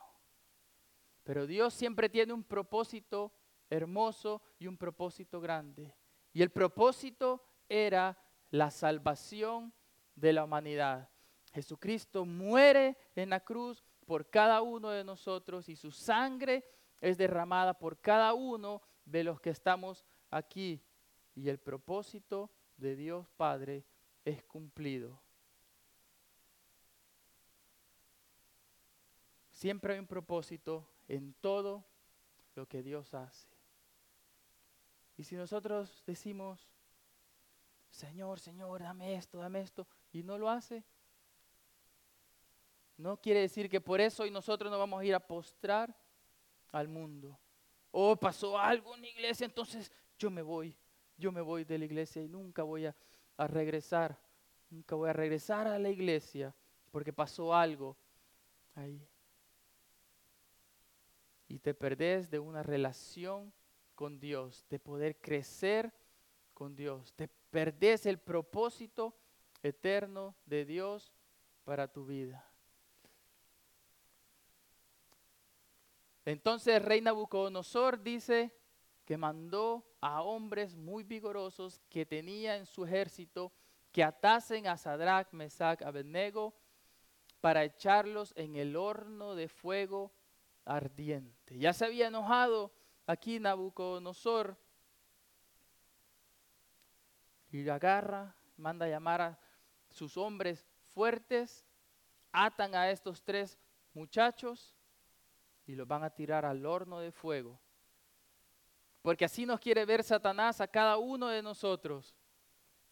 Pero 1.23 1.45
Dios 1.45 1.73
siempre 1.73 2.09
tiene 2.09 2.33
un 2.33 2.43
propósito 2.43 3.31
hermoso 3.69 4.41
y 4.57 4.67
un 4.67 4.77
propósito 4.77 5.39
grande. 5.39 5.95
Y 6.33 6.41
el 6.41 6.49
propósito 6.49 7.43
era 7.67 8.17
la 8.49 8.71
salvación 8.71 9.73
de 10.15 10.33
la 10.33 10.43
humanidad. 10.43 11.09
Jesucristo 11.53 12.25
muere 12.25 12.97
en 13.15 13.29
la 13.29 13.39
cruz 13.39 13.83
por 14.05 14.29
cada 14.29 14.61
uno 14.61 14.89
de 14.89 15.03
nosotros 15.03 15.69
y 15.69 15.75
su 15.75 15.91
sangre 15.91 16.65
es 16.99 17.17
derramada 17.17 17.77
por 17.77 17.99
cada 17.99 18.33
uno 18.33 18.81
de 19.05 19.23
los 19.23 19.39
que 19.39 19.51
estamos 19.51 20.05
aquí 20.29 20.83
y 21.35 21.49
el 21.49 21.59
propósito 21.59 22.51
de 22.77 22.95
Dios 22.95 23.27
Padre 23.37 23.85
es 24.25 24.43
cumplido. 24.43 25.21
Siempre 29.59 29.91
hay 29.91 29.99
un 29.99 30.07
propósito 30.07 30.87
en 31.09 31.33
todo 31.33 31.83
lo 32.55 32.65
que 32.65 32.81
Dios 32.81 33.13
hace. 33.13 33.49
Y 35.17 35.25
si 35.25 35.35
nosotros 35.35 36.01
decimos, 36.07 36.65
Señor, 37.89 38.39
Señor, 38.39 38.81
dame 38.81 39.15
esto, 39.15 39.39
dame 39.39 39.59
esto, 39.59 39.85
y 40.13 40.23
no 40.23 40.37
lo 40.37 40.49
hace. 40.49 40.81
No 42.95 43.17
quiere 43.17 43.41
decir 43.41 43.69
que 43.69 43.81
por 43.81 43.99
eso 43.99 44.23
hoy 44.23 44.31
nosotros 44.31 44.71
nos 44.71 44.79
vamos 44.79 45.01
a 45.01 45.03
ir 45.03 45.13
a 45.13 45.19
postrar 45.19 45.93
al 46.71 46.87
mundo. 46.87 47.37
O 47.91 48.15
pasó 48.15 48.57
algo 48.57 48.95
en 48.95 49.01
la 49.01 49.09
iglesia, 49.09 49.43
entonces 49.43 49.91
yo 50.17 50.31
me 50.31 50.41
voy, 50.41 50.73
yo 51.17 51.33
me 51.33 51.41
voy 51.41 51.65
de 51.65 51.79
la 51.79 51.83
iglesia 51.83 52.23
y 52.23 52.29
nunca 52.29 52.63
voy 52.63 52.85
a, 52.85 52.95
a 53.35 53.45
regresar, 53.45 54.17
nunca 54.69 54.95
voy 54.95 55.09
a 55.09 55.13
regresar 55.13 55.67
a 55.67 55.77
la 55.77 55.89
iglesia 55.89 56.55
porque 56.91 57.11
pasó 57.11 57.53
algo 57.53 57.97
ahí. 58.73 59.05
Y 61.49 61.59
te 61.59 61.73
perdés 61.73 62.29
de 62.29 62.39
una 62.39 62.63
relación 62.63 63.51
con 63.95 64.19
Dios, 64.19 64.65
de 64.69 64.79
poder 64.79 65.19
crecer 65.19 65.91
con 66.53 66.75
Dios. 66.75 67.11
Te 67.13 67.27
perdés 67.27 68.05
el 68.05 68.19
propósito 68.19 69.17
eterno 69.61 70.35
de 70.45 70.63
Dios 70.63 71.11
para 71.65 71.91
tu 71.91 72.05
vida. 72.05 72.49
Entonces 76.23 76.75
el 76.75 76.83
rey 76.83 77.01
Nabucodonosor 77.01 78.01
dice 78.01 78.55
que 79.03 79.17
mandó 79.17 79.83
a 80.01 80.21
hombres 80.21 80.75
muy 80.75 81.03
vigorosos 81.03 81.81
que 81.89 82.05
tenía 82.05 82.57
en 82.57 82.67
su 82.67 82.85
ejército 82.85 83.51
que 83.91 84.03
atasen 84.03 84.67
a 84.67 84.77
Sadrach, 84.77 85.33
Mesach, 85.33 85.81
Abednego 85.81 86.53
para 87.41 87.63
echarlos 87.63 88.33
en 88.35 88.55
el 88.55 88.75
horno 88.75 89.33
de 89.33 89.47
fuego 89.47 90.11
ardiente. 90.69 91.57
Ya 91.57 91.73
se 91.73 91.85
había 91.85 92.07
enojado 92.07 92.71
aquí 93.07 93.39
Nabucodonosor 93.39 94.55
y 97.51 97.67
agarra, 97.67 98.35
manda 98.55 98.85
a 98.85 98.89
llamar 98.89 99.21
a 99.21 99.39
sus 99.89 100.15
hombres 100.15 100.67
fuertes, 100.93 101.65
atan 102.31 102.75
a 102.75 102.91
estos 102.91 103.23
tres 103.23 103.57
muchachos 103.93 104.75
y 105.65 105.73
los 105.73 105.87
van 105.87 106.03
a 106.03 106.11
tirar 106.11 106.45
al 106.45 106.63
horno 106.65 106.99
de 106.99 107.11
fuego. 107.11 107.59
Porque 109.01 109.25
así 109.25 109.45
nos 109.45 109.59
quiere 109.59 109.85
ver 109.85 110.03
Satanás 110.03 110.61
a 110.61 110.67
cada 110.67 110.97
uno 110.97 111.29
de 111.29 111.41
nosotros, 111.41 112.15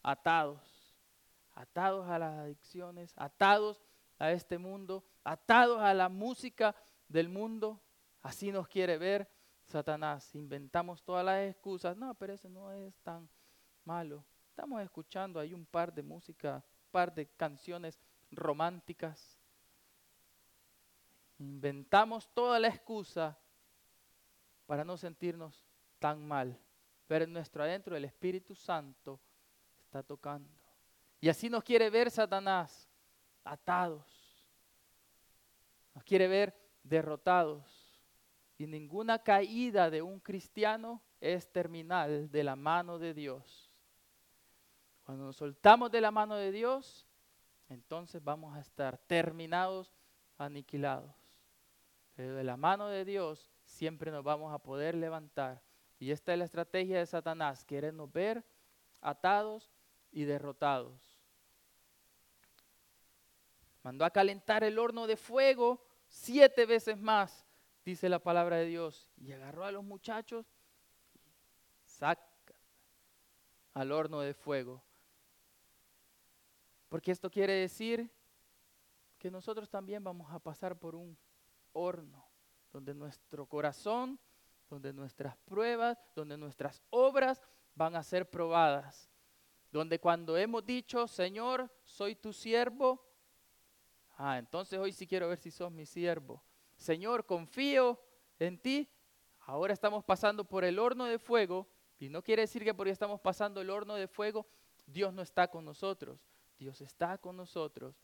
atados, 0.02 0.96
atados 1.54 2.10
a 2.10 2.18
las 2.18 2.40
adicciones, 2.40 3.14
atados 3.18 3.84
a 4.18 4.32
este 4.32 4.58
mundo, 4.58 5.04
atados 5.24 5.80
a 5.80 5.94
la 5.94 6.10
música 6.10 6.76
del 7.08 7.30
mundo. 7.30 7.82
Así 8.22 8.52
nos 8.52 8.68
quiere 8.68 8.98
ver 8.98 9.30
Satanás. 9.66 10.34
Inventamos 10.36 11.04
todas 11.04 11.26
las 11.26 11.50
excusas. 11.50 11.96
No, 11.98 12.14
pero 12.16 12.34
eso 12.34 12.50
no 12.50 12.72
es 12.72 12.96
tan 13.00 13.30
malo. 13.84 14.26
Estamos 14.50 14.82
escuchando 14.82 15.40
ahí 15.40 15.54
un 15.54 15.66
par 15.66 15.94
de 15.94 16.04
música, 16.04 16.56
un 16.56 16.92
par 16.92 17.14
de 17.14 17.28
canciones 17.28 18.00
románticas 18.32 19.38
Inventamos 21.40 22.28
toda 22.34 22.60
la 22.60 22.68
excusa 22.68 23.38
para 24.66 24.84
no 24.84 24.98
sentirnos 24.98 25.64
tan 26.00 26.26
mal. 26.28 26.60
Pero 27.08 27.26
en 27.26 27.34
nuestro 27.34 27.64
adentro 27.64 27.96
el 27.96 28.06
Espíritu 28.06 28.56
Santo 28.56 29.20
está 29.84 30.02
tocando. 30.04 30.50
Y 31.22 31.30
así 31.30 31.50
nos 31.50 31.64
quiere 31.64 31.90
ver 31.90 32.10
Satanás 32.10 32.90
atados. 33.44 34.06
Nos 35.94 36.04
quiere 36.04 36.28
ver 36.28 36.56
derrotados. 36.88 37.64
Y 38.58 38.66
ninguna 38.66 39.20
caída 39.20 39.90
de 39.90 40.02
un 40.02 40.20
cristiano 40.20 41.02
es 41.22 41.52
terminal 41.52 42.32
de 42.32 42.44
la 42.44 42.56
mano 42.56 42.98
de 42.98 43.14
Dios. 43.14 43.72
Cuando 45.04 45.26
nos 45.26 45.38
soltamos 45.38 45.92
de 45.92 46.02
la 46.02 46.12
mano 46.12 46.36
de 46.36 46.52
Dios, 46.52 47.08
entonces 47.70 48.24
vamos 48.24 48.56
a 48.56 48.60
estar 48.60 48.98
terminados, 48.98 49.94
aniquilados. 50.38 51.16
Pero 52.16 52.36
de 52.36 52.44
la 52.44 52.58
mano 52.58 52.88
de 52.88 53.06
Dios 53.06 53.52
siempre 53.64 54.12
nos 54.12 54.24
vamos 54.24 54.54
a 54.54 54.60
poder 54.60 54.96
levantar. 54.96 55.62
Y 56.00 56.12
esta 56.12 56.34
es 56.34 56.40
la 56.40 56.46
estrategia 56.46 57.00
de 57.00 57.06
Satanás, 57.06 57.64
querernos 57.64 58.12
ver 58.12 58.44
atados 59.02 59.72
y 60.12 60.24
derrotados. 60.24 61.18
Mandó 63.84 64.04
a 64.04 64.10
calentar 64.10 64.64
el 64.64 64.80
horno 64.80 65.08
de 65.08 65.16
fuego 65.16 65.87
siete 66.08 66.66
veces 66.66 66.98
más, 66.98 67.46
dice 67.86 68.10
la 68.10 68.20
palabra 68.20 68.58
de 68.58 68.66
Dios. 68.66 69.12
Y 69.18 69.32
agarró 69.32 69.66
a 69.66 69.72
los 69.72 69.84
muchachos 69.84 70.46
saca 71.88 72.24
al 73.74 73.92
horno 73.92 74.22
de 74.22 74.34
fuego. 74.34 74.84
Porque 76.90 77.12
esto 77.12 77.30
quiere 77.30 77.54
decir 77.54 78.10
que 79.18 79.32
nosotros 79.32 79.70
también 79.70 80.04
vamos 80.04 80.32
a 80.32 80.40
pasar 80.40 80.78
por 80.78 80.96
un 80.96 81.18
horno, 81.74 82.26
donde 82.72 82.94
nuestro 82.94 83.46
corazón, 83.46 84.20
donde 84.70 84.94
nuestras 84.94 85.38
pruebas, 85.38 85.98
donde 86.16 86.38
nuestras 86.38 86.82
obras 86.90 87.42
van 87.76 87.96
a 87.96 88.04
ser 88.04 88.30
probadas. 88.30 89.10
Donde 89.72 90.00
cuando 90.00 90.38
hemos 90.38 90.66
dicho, 90.66 91.08
Señor, 91.08 91.70
soy 91.84 92.16
tu 92.16 92.32
siervo, 92.32 93.07
ah, 94.18 94.38
entonces 94.38 94.78
hoy 94.78 94.92
sí 94.92 95.08
quiero 95.08 95.30
ver 95.30 95.38
si 95.38 95.52
sos 95.52 95.72
mi 95.72 95.86
siervo. 95.86 96.44
Señor, 96.76 97.26
confío 97.26 98.00
en 98.40 98.60
ti. 98.60 98.90
Ahora 99.40 99.74
estamos 99.74 100.04
pasando 100.04 100.44
por 100.44 100.66
el 100.66 100.78
horno 100.78 101.06
de 101.06 101.18
fuego 101.18 101.68
y 102.00 102.10
no 102.10 102.22
quiere 102.22 102.42
decir 102.42 102.64
que 102.64 102.74
porque 102.74 102.92
estamos 102.92 103.22
pasando 103.22 103.62
el 103.62 103.70
horno 103.70 103.96
de 103.96 104.08
fuego, 104.08 104.46
Dios 104.86 105.14
no 105.14 105.22
está 105.22 105.48
con 105.48 105.66
nosotros. 105.66 106.20
Dios 106.58 106.82
está 106.82 107.18
con 107.18 107.38
nosotros, 107.38 107.96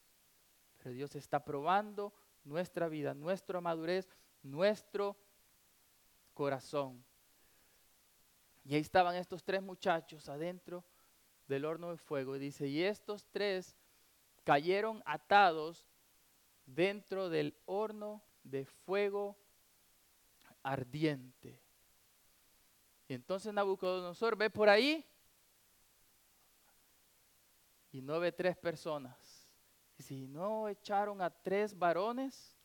pero 0.77 0.93
Dios 0.93 1.15
está 1.15 1.43
probando 1.43 2.13
nuestra 2.43 2.87
vida, 2.87 3.13
nuestra 3.13 3.59
madurez, 3.61 4.07
nuestro 4.41 5.17
corazón. 6.33 7.03
Y 8.63 8.75
ahí 8.75 8.81
estaban 8.81 9.15
estos 9.15 9.43
tres 9.43 9.61
muchachos 9.61 10.29
adentro 10.29 10.85
del 11.47 11.65
horno 11.65 11.91
de 11.91 11.97
fuego. 11.97 12.35
Y 12.35 12.39
dice, 12.39 12.67
y 12.67 12.83
estos 12.83 13.27
tres 13.29 13.75
cayeron 14.43 15.01
atados 15.05 15.85
dentro 16.65 17.29
del 17.29 17.55
horno 17.65 18.23
de 18.43 18.65
fuego 18.65 19.37
ardiente. 20.61 21.61
Y 23.07 23.13
entonces 23.13 23.53
Nabucodonosor 23.53 24.35
ve 24.35 24.49
por 24.49 24.69
ahí 24.69 25.05
y 27.91 28.01
no 28.01 28.19
ve 28.19 28.31
tres 28.31 28.57
personas 28.57 29.43
si 30.03 30.27
no 30.27 30.67
echaron 30.67 31.21
a 31.21 31.29
tres 31.29 31.77
varones, 31.77 32.55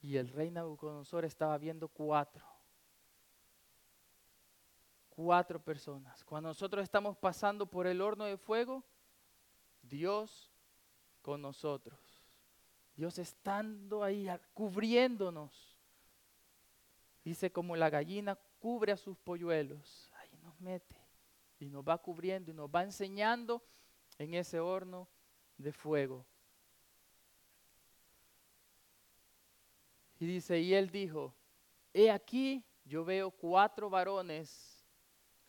y 0.00 0.16
el 0.16 0.28
rey 0.28 0.50
Nabucodonosor 0.50 1.24
estaba 1.24 1.58
viendo 1.58 1.88
cuatro. 1.88 2.46
Cuatro 5.22 5.62
personas. 5.62 6.24
Cuando 6.24 6.48
nosotros 6.48 6.82
estamos 6.82 7.14
pasando 7.14 7.66
por 7.66 7.86
el 7.86 8.00
horno 8.00 8.24
de 8.24 8.38
fuego, 8.38 8.82
Dios 9.82 10.50
con 11.20 11.42
nosotros. 11.42 12.00
Dios 12.96 13.18
estando 13.18 14.02
ahí 14.02 14.26
cubriéndonos. 14.54 15.76
Dice 17.22 17.52
como 17.52 17.76
la 17.76 17.90
gallina 17.90 18.38
cubre 18.60 18.92
a 18.92 18.96
sus 18.96 19.18
polluelos. 19.18 20.10
Ahí 20.14 20.30
nos 20.42 20.58
mete 20.58 20.96
y 21.58 21.68
nos 21.68 21.84
va 21.86 21.98
cubriendo 21.98 22.50
y 22.50 22.54
nos 22.54 22.70
va 22.70 22.82
enseñando 22.82 23.62
en 24.16 24.32
ese 24.32 24.58
horno 24.58 25.06
de 25.58 25.70
fuego. 25.70 26.24
Y 30.18 30.24
dice, 30.24 30.60
y 30.60 30.72
él 30.72 30.88
dijo, 30.88 31.34
he 31.92 32.10
aquí, 32.10 32.64
yo 32.86 33.04
veo 33.04 33.30
cuatro 33.30 33.90
varones 33.90 34.79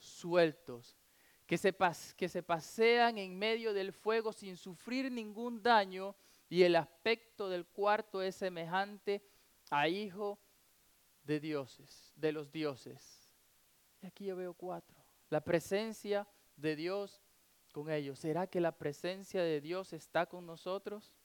sueltos, 0.04 0.98
que 1.46 1.58
se, 1.58 1.76
que 2.16 2.30
se 2.30 2.44
pasean 2.44 3.18
en 3.18 3.38
medio 3.38 3.74
del 3.74 3.94
fuego 3.94 4.34
sin 4.34 4.58
sufrir 4.58 5.12
ningún 5.12 5.62
daño, 5.62 6.16
y 6.50 6.64
el 6.64 6.76
aspecto 6.76 7.50
del 7.50 7.66
cuarto 7.66 8.22
es 8.22 8.36
semejante 8.36 9.24
a 9.70 9.88
hijo 9.88 10.38
de 11.24 11.40
dioses, 11.40 12.12
de 12.16 12.34
los 12.34 12.52
dioses. 12.52 13.30
Y 14.02 14.08
aquí 14.08 14.26
yo 14.26 14.36
veo 14.36 14.54
cuatro 14.54 15.02
la 15.32 15.42
presencia 15.42 16.28
de 16.58 16.76
Dios 16.76 17.24
con 17.72 17.90
ellos. 17.90 18.20
¿Será 18.20 18.46
que 18.46 18.60
la 18.60 18.74
presencia 18.78 19.42
de 19.42 19.62
Dios 19.62 19.94
está 19.94 20.26
con 20.28 20.46
nosotros? 20.46 21.16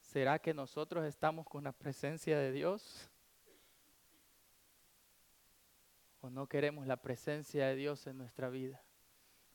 ¿Será 0.00 0.38
que 0.38 0.54
nosotros 0.54 1.04
estamos 1.04 1.46
con 1.46 1.64
la 1.64 1.72
presencia 1.72 2.38
de 2.38 2.52
Dios? 2.52 3.10
¿O 6.24 6.30
no 6.30 6.46
queremos 6.46 6.86
la 6.86 6.96
presencia 6.96 7.66
de 7.66 7.76
Dios 7.76 8.06
en 8.06 8.16
nuestra 8.16 8.48
vida? 8.48 8.82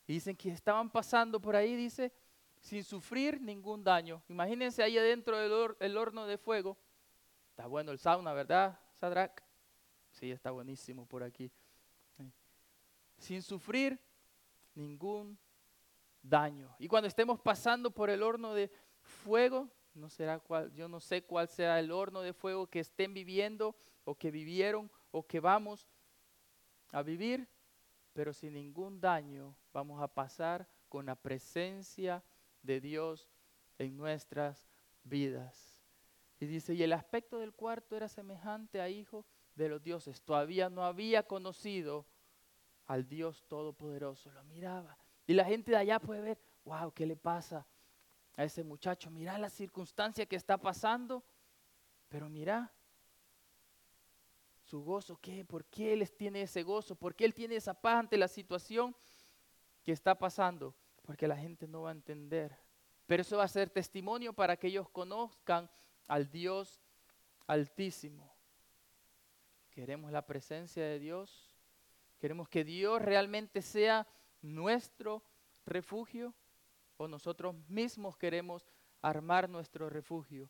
dicen 0.06 0.36
que 0.36 0.52
estaban 0.52 0.88
pasando 0.92 1.42
por 1.42 1.56
ahí, 1.56 1.76
dice, 1.76 2.14
sin 2.60 2.84
sufrir 2.84 3.42
ningún 3.42 3.84
daño. 3.84 4.22
Imagínense 4.28 4.84
ahí 4.84 4.96
adentro 4.96 5.76
del 5.80 5.98
horno 5.98 6.28
de 6.28 6.38
fuego. 6.38 6.78
Está 7.50 7.66
bueno 7.66 7.92
el 7.92 7.98
sauna, 7.98 8.34
¿verdad, 8.34 8.80
Sadrach? 8.94 9.42
Sí, 10.12 10.30
está 10.30 10.52
buenísimo 10.52 11.08
por 11.08 11.24
aquí. 11.24 11.52
Sin 13.18 13.42
sufrir 13.42 14.00
ningún 14.76 15.40
daño. 16.22 16.76
Y 16.78 16.88
cuando 16.88 17.08
estemos 17.08 17.40
pasando 17.40 17.90
por 17.90 18.12
el 18.12 18.22
horno 18.22 18.54
de 18.54 18.72
fuego, 19.02 19.68
no 19.96 20.08
será 20.08 20.38
cuál, 20.38 20.72
yo 20.74 20.88
no 20.88 21.00
sé 21.00 21.24
cuál 21.24 21.48
será 21.48 21.80
el 21.80 21.92
horno 21.92 22.22
de 22.22 22.34
fuego 22.34 22.68
que 22.68 22.80
estén 22.80 23.12
viviendo 23.16 23.76
o 24.04 24.14
que 24.14 24.30
vivieron 24.30 24.92
o 25.10 25.26
que 25.26 25.40
vamos 25.40 25.88
a 26.92 27.02
vivir, 27.02 27.48
pero 28.14 28.34
sin 28.34 28.54
ningún 28.54 29.00
daño 29.00 29.56
vamos 29.72 30.02
a 30.02 30.08
pasar 30.08 30.68
con 30.88 31.06
la 31.06 31.16
presencia 31.16 32.24
de 32.62 32.82
Dios 32.82 33.30
en 33.78 33.96
nuestras 33.96 34.68
vidas. 35.04 35.80
Y 36.40 36.46
dice, 36.46 36.74
y 36.74 36.84
el 36.84 36.94
aspecto 36.94 37.40
del 37.40 37.54
cuarto 37.54 37.96
era 37.96 38.08
semejante 38.08 38.82
a 38.82 38.90
hijo 38.90 39.26
de 39.56 39.70
los 39.70 39.84
dioses. 39.84 40.22
Todavía 40.22 40.70
no 40.70 40.86
había 40.86 41.24
conocido 41.24 42.06
al 42.86 43.08
Dios 43.08 43.44
Todopoderoso. 43.48 44.32
Lo 44.32 44.44
miraba. 44.46 44.98
Y 45.28 45.34
la 45.34 45.46
gente 45.46 45.72
de 45.72 45.78
allá 45.78 46.00
puede 46.00 46.22
ver, 46.22 46.40
wow, 46.64 46.92
¿qué 46.92 47.06
le 47.06 47.16
pasa 47.16 47.68
a 48.36 48.44
ese 48.44 48.64
muchacho? 48.64 49.12
Mira 49.12 49.38
la 49.38 49.50
circunstancia 49.50 50.26
que 50.26 50.38
está 50.38 50.58
pasando. 50.58 51.24
Pero 52.08 52.30
mira, 52.30 52.72
su 54.70 54.84
gozo, 54.84 55.18
¿qué? 55.20 55.44
¿Por 55.44 55.66
qué 55.66 55.94
él 55.94 56.08
tiene 56.12 56.44
ese 56.44 56.62
gozo? 56.62 56.96
¿Por 56.96 57.16
qué 57.16 57.26
él 57.26 57.34
tiene 57.34 57.56
esa 57.56 57.74
paz 57.74 58.02
ante 58.02 58.18
la 58.18 58.28
situación 58.28 58.96
que 59.84 59.92
está 59.92 60.14
pasando? 60.14 60.76
Porque 61.02 61.28
la 61.28 61.36
gente 61.36 61.68
no 61.68 61.84
va 61.84 61.90
a 61.90 61.94
entender. 61.94 62.56
Pero 63.08 63.22
eso 63.24 63.38
va 63.38 63.46
a 63.46 63.48
ser 63.48 63.72
testimonio 63.72 64.32
para 64.32 64.58
que 64.58 64.68
ellos 64.68 64.88
conozcan 64.90 65.68
al 66.08 66.30
Dios 66.30 66.80
altísimo. 67.48 68.32
Queremos 69.72 70.12
la 70.12 70.28
presencia 70.28 70.84
de 70.84 71.00
Dios. 71.00 71.56
Queremos 72.20 72.48
que 72.48 72.64
Dios 72.64 73.02
realmente 73.02 73.64
sea 73.64 74.06
nuestro 74.44 75.24
refugio 75.66 76.36
o 76.98 77.08
nosotros 77.08 77.56
mismos 77.68 78.16
queremos 78.18 78.68
armar 79.02 79.50
nuestro 79.50 79.90
refugio. 79.90 80.48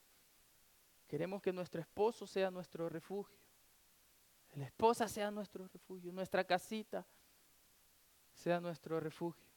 Queremos 1.08 1.42
que 1.42 1.54
nuestro 1.54 1.80
esposo 1.80 2.28
sea 2.28 2.52
nuestro 2.52 2.90
refugio 2.90 3.40
la 4.60 4.66
esposa 4.66 5.08
sea 5.08 5.32
nuestro 5.32 5.68
refugio, 5.70 6.12
nuestra 6.12 6.44
casita 6.44 7.06
sea 8.34 8.60
nuestro 8.60 9.00
refugio. 9.00 9.48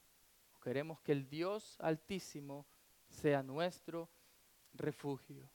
Queremos 0.62 1.00
que 1.00 1.10
el 1.10 1.28
Dios 1.28 1.76
altísimo 1.80 2.66
sea 3.08 3.42
nuestro 3.42 4.08
refugio. 4.74 5.50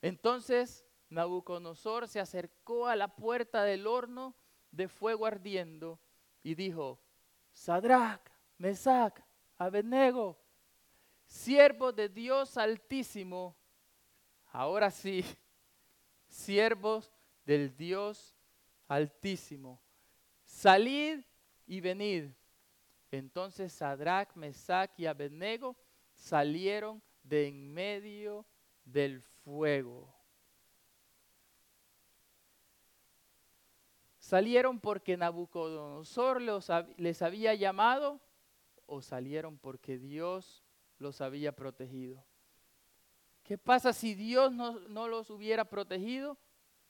Entonces 0.00 0.86
Nabucodonosor 1.10 2.08
se 2.08 2.18
acercó 2.18 2.86
a 2.86 2.96
la 2.96 3.08
puerta 3.14 3.62
del 3.64 3.86
horno 3.86 4.34
de 4.70 4.88
fuego 4.88 5.26
ardiendo 5.26 6.00
y 6.42 6.54
dijo, 6.54 6.98
Sadrach, 7.52 8.22
Mesach, 8.56 9.20
Abednego, 9.58 10.38
siervos 11.26 11.94
de 11.94 12.08
Dios 12.08 12.56
altísimo, 12.56 13.54
ahora 14.46 14.90
sí, 14.90 15.22
siervos 16.26 17.12
del 17.48 17.74
Dios 17.74 18.36
altísimo. 18.88 19.80
Salid 20.44 21.20
y 21.66 21.80
venid. 21.80 22.26
Entonces 23.10 23.72
Sadrach, 23.72 24.34
Mesach 24.34 24.90
y 24.98 25.06
Abednego 25.06 25.74
salieron 26.12 27.02
de 27.22 27.48
en 27.48 27.72
medio 27.72 28.44
del 28.84 29.22
fuego. 29.22 30.14
¿Salieron 34.18 34.78
porque 34.78 35.16
Nabucodonosor 35.16 36.42
les 36.98 37.22
había 37.22 37.54
llamado 37.54 38.20
o 38.84 39.00
salieron 39.00 39.56
porque 39.56 39.96
Dios 39.96 40.62
los 40.98 41.22
había 41.22 41.56
protegido? 41.56 42.22
¿Qué 43.42 43.56
pasa 43.56 43.94
si 43.94 44.14
Dios 44.14 44.52
no, 44.52 44.80
no 44.80 45.08
los 45.08 45.30
hubiera 45.30 45.64
protegido? 45.64 46.36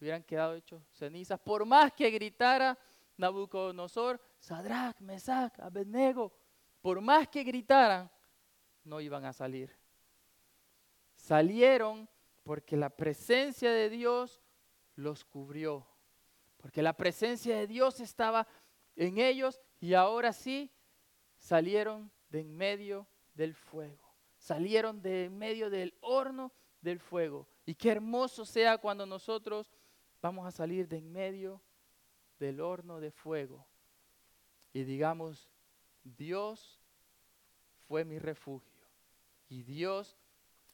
Hubieran 0.00 0.22
quedado 0.22 0.54
hechos 0.54 0.82
cenizas. 0.92 1.38
Por 1.40 1.64
más 1.64 1.92
que 1.92 2.11
gritara 2.11 2.78
Nabucodonosor, 3.16 4.20
Sadrach, 4.38 5.00
Mesach, 5.00 5.58
Abednego, 5.58 6.32
por 6.80 7.00
más 7.00 7.28
que 7.28 7.42
gritaran, 7.42 8.11
no 8.84 9.00
iban 9.00 9.24
a 9.24 9.32
salir. 9.32 9.76
Salieron 11.14 12.08
porque 12.44 12.76
la 12.76 12.90
presencia 12.90 13.70
de 13.72 13.90
Dios 13.90 14.40
los 14.94 15.24
cubrió, 15.24 15.87
porque 16.56 16.80
la 16.80 16.92
presencia 16.92 17.56
de 17.56 17.66
Dios 17.66 18.00
estaba 18.00 18.46
en 18.96 19.18
ellos 19.18 19.61
y 19.80 19.94
ahora 19.94 20.32
sí 20.32 20.72
salieron 21.37 22.11
de 22.30 22.40
en 22.40 22.56
medio 22.56 23.06
del 23.34 23.54
fuego, 23.54 24.14
salieron 24.37 25.02
de 25.02 25.26
en 25.26 25.38
medio 25.38 25.70
del 25.70 25.94
horno 26.00 26.52
del 26.80 27.00
fuego. 27.00 27.48
Y 27.66 27.74
qué 27.74 27.90
hermoso 27.90 28.44
sea 28.44 28.78
cuando 28.78 29.04
nosotros 29.04 29.70
vamos 30.20 30.46
a 30.46 30.50
salir 30.50 30.88
de 30.88 30.98
en 30.98 31.12
medio 31.12 31.61
del 32.38 32.61
horno 32.61 33.00
de 33.00 33.11
fuego 33.11 33.66
y 34.72 34.85
digamos, 34.85 35.50
Dios 36.04 36.81
fue 37.87 38.04
mi 38.04 38.18
refugio 38.18 38.87
y 39.48 39.62
Dios 39.62 40.16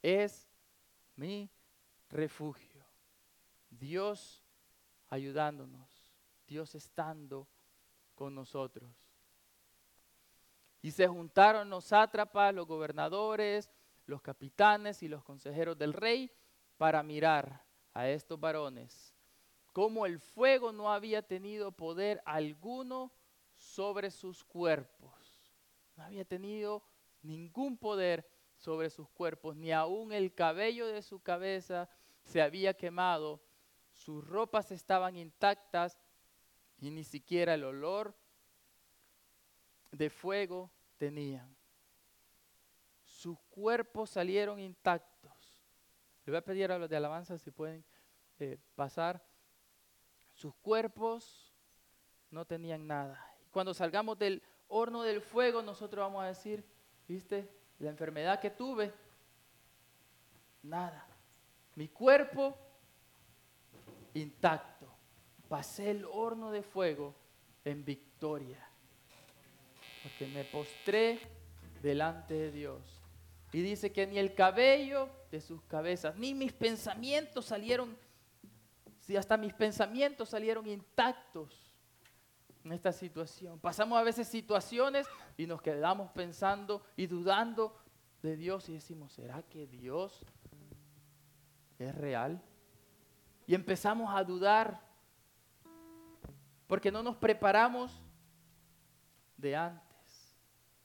es 0.03 0.49
mi 1.17 1.51
refugio. 2.11 2.85
Dios 3.71 4.43
ayudándonos, 5.09 6.13
Dios 6.47 6.75
estando 6.75 7.49
con 8.15 8.35
nosotros. 8.35 8.91
Y 10.83 10.91
se 10.91 11.09
juntaron 11.09 11.71
los 11.71 11.87
sátrapas, 11.87 12.55
los 12.55 12.67
gobernadores, 12.67 13.71
los 14.07 14.21
capitanes 14.21 15.03
y 15.03 15.09
los 15.09 15.25
consejeros 15.25 15.79
del 15.79 15.93
rey 15.93 16.31
para 16.77 17.03
mirar 17.03 17.65
a 17.95 18.09
estos 18.09 18.39
varones 18.39 19.14
como 19.75 20.07
el 20.07 20.21
fuego 20.21 20.71
no 20.71 20.93
había 20.93 21.21
tenido 21.21 21.73
poder 21.73 22.23
alguno 22.25 23.13
sobre 23.57 24.13
sus 24.13 24.45
cuerpos. 24.45 25.43
No 25.97 26.05
había 26.05 26.25
tenido 26.25 26.85
ningún 27.23 27.77
poder 27.77 28.25
sobre 28.57 28.89
sus 28.89 29.09
cuerpos, 29.09 29.57
ni 29.57 29.73
aun 29.73 30.13
el 30.13 30.33
cabello 30.33 30.87
de 30.87 31.03
su 31.03 31.21
cabeza 31.21 31.91
se 32.23 32.41
había 32.41 32.75
quemado, 32.75 33.43
sus 33.91 34.25
ropas 34.25 34.71
estaban 34.71 35.17
intactas 35.17 35.99
y 36.79 36.93
ni 36.93 37.03
siquiera 37.03 37.55
el 37.55 37.65
olor 37.65 38.17
de 39.91 40.09
fuego 40.09 40.71
tenían. 40.99 41.53
Sus 43.03 43.41
cuerpos 43.51 44.11
salieron 44.11 44.61
intactos. 44.61 45.65
Le 46.25 46.31
voy 46.31 46.39
a 46.39 46.45
pedir 46.45 46.71
a 46.71 46.79
los 46.79 46.89
de 46.89 46.97
alabanza 46.97 47.39
si 47.39 47.51
pueden 47.51 47.85
eh, 48.39 48.57
pasar. 48.77 49.34
Sus 50.35 50.55
cuerpos 50.57 51.53
no 52.31 52.45
tenían 52.45 52.87
nada. 52.87 53.25
Cuando 53.51 53.73
salgamos 53.73 54.19
del 54.19 54.43
horno 54.69 55.03
del 55.03 55.21
fuego, 55.21 55.63
nosotros 55.63 56.03
vamos 56.03 56.25
a 56.25 56.29
decir, 56.29 56.65
¿viste? 57.07 57.49
La 57.79 57.91
enfermedad 57.91 58.41
que 58.41 58.51
tuve, 58.51 58.93
nada. 60.63 61.07
Mi 61.77 61.89
cuerpo 61.89 62.57
intacto. 64.15 64.87
Pasé 65.49 65.91
el 65.91 66.05
horno 66.05 66.51
de 66.51 66.63
fuego 66.63 67.15
en 67.65 67.85
victoria. 67.85 68.67
Porque 70.03 70.27
me 70.27 70.45
postré 70.45 71.21
delante 71.83 72.35
de 72.35 72.51
Dios. 72.51 72.83
Y 73.53 73.61
dice 73.63 73.93
que 73.93 74.07
ni 74.07 74.19
el 74.19 74.35
cabello 74.35 75.09
de 75.31 75.41
sus 75.41 75.63
cabezas, 75.63 76.17
ni 76.17 76.35
mis 76.35 76.53
pensamientos 76.53 77.47
salieron 77.47 77.97
si 79.05 79.19
hasta 79.19 79.37
mis 79.37 79.53
pensamientos 79.53 80.31
salieron 80.31 80.67
intactos 80.67 81.71
en 82.65 82.73
esta 82.73 82.91
situación. 82.91 83.59
Pasamos 83.59 83.99
a 83.99 84.03
veces 84.03 84.27
situaciones 84.27 85.07
y 85.37 85.47
nos 85.47 85.61
quedamos 85.61 86.11
pensando 86.13 86.83
y 86.97 87.07
dudando 87.07 87.77
de 88.23 88.35
Dios 88.37 88.67
y 88.71 88.73
decimos, 88.73 89.13
¿será 89.13 89.43
que 89.43 89.67
Dios 89.67 90.25
es 91.79 91.95
real? 91.95 92.43
Y 93.47 93.55
empezamos 93.55 94.15
a 94.15 94.25
dudar 94.25 94.81
porque 96.67 96.91
no 96.91 97.03
nos 97.03 97.17
preparamos 97.17 98.03
de 99.37 99.55
antes 99.55 100.39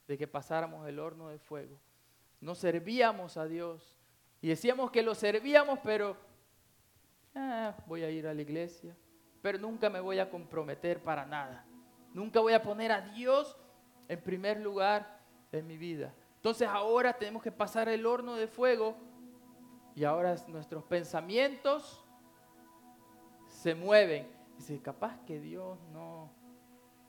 de 0.09 0.17
que 0.17 0.27
pasáramos 0.27 0.85
el 0.89 0.99
horno 0.99 1.29
de 1.29 1.39
fuego. 1.39 1.79
No 2.41 2.53
servíamos 2.53 3.37
a 3.37 3.45
Dios 3.45 3.97
y 4.41 4.49
decíamos 4.49 4.91
que 4.91 5.03
lo 5.03 5.15
servíamos, 5.15 5.79
pero 5.81 6.28
Ah, 7.41 7.73
voy 7.87 8.03
a 8.03 8.09
ir 8.09 8.27
a 8.27 8.33
la 8.33 8.41
iglesia, 8.41 8.93
pero 9.41 9.57
nunca 9.57 9.89
me 9.89 10.01
voy 10.01 10.19
a 10.19 10.29
comprometer 10.29 11.01
para 11.01 11.25
nada. 11.25 11.65
Nunca 12.13 12.41
voy 12.41 12.51
a 12.51 12.61
poner 12.61 12.91
a 12.91 12.99
Dios 12.99 13.55
en 14.09 14.21
primer 14.21 14.59
lugar 14.59 15.21
en 15.53 15.65
mi 15.65 15.77
vida. 15.77 16.13
Entonces 16.35 16.67
ahora 16.67 17.13
tenemos 17.13 17.41
que 17.41 17.51
pasar 17.51 17.87
el 17.87 18.05
horno 18.05 18.35
de 18.35 18.47
fuego 18.47 18.97
y 19.95 20.03
ahora 20.03 20.35
nuestros 20.49 20.83
pensamientos 20.83 22.03
se 23.47 23.73
mueven. 23.73 24.27
Dice, 24.57 24.81
capaz 24.81 25.17
que 25.25 25.39
Dios 25.39 25.79
no 25.93 26.29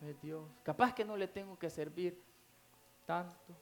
es 0.00 0.20
Dios. 0.20 0.48
Capaz 0.62 0.94
que 0.94 1.04
no 1.04 1.16
le 1.16 1.26
tengo 1.26 1.58
que 1.58 1.70
servir 1.70 2.22
tanto. 3.04 3.56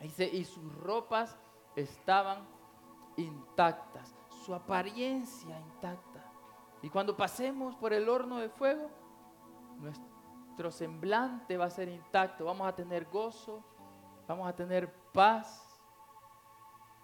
Dice, 0.00 0.24
y 0.24 0.44
sus 0.44 0.74
ropas 0.76 1.36
estaban 1.76 2.46
intactas, 3.18 4.14
su 4.48 4.54
apariencia 4.54 5.60
intacta. 5.60 6.24
Y 6.80 6.88
cuando 6.88 7.14
pasemos 7.14 7.76
por 7.76 7.92
el 7.92 8.08
horno 8.08 8.38
de 8.38 8.48
fuego, 8.48 8.88
nuestro 9.76 10.70
semblante 10.70 11.58
va 11.58 11.66
a 11.66 11.70
ser 11.70 11.90
intacto. 11.90 12.46
Vamos 12.46 12.66
a 12.66 12.74
tener 12.74 13.04
gozo, 13.10 13.62
vamos 14.26 14.48
a 14.48 14.56
tener 14.56 14.90
paz, 15.12 15.78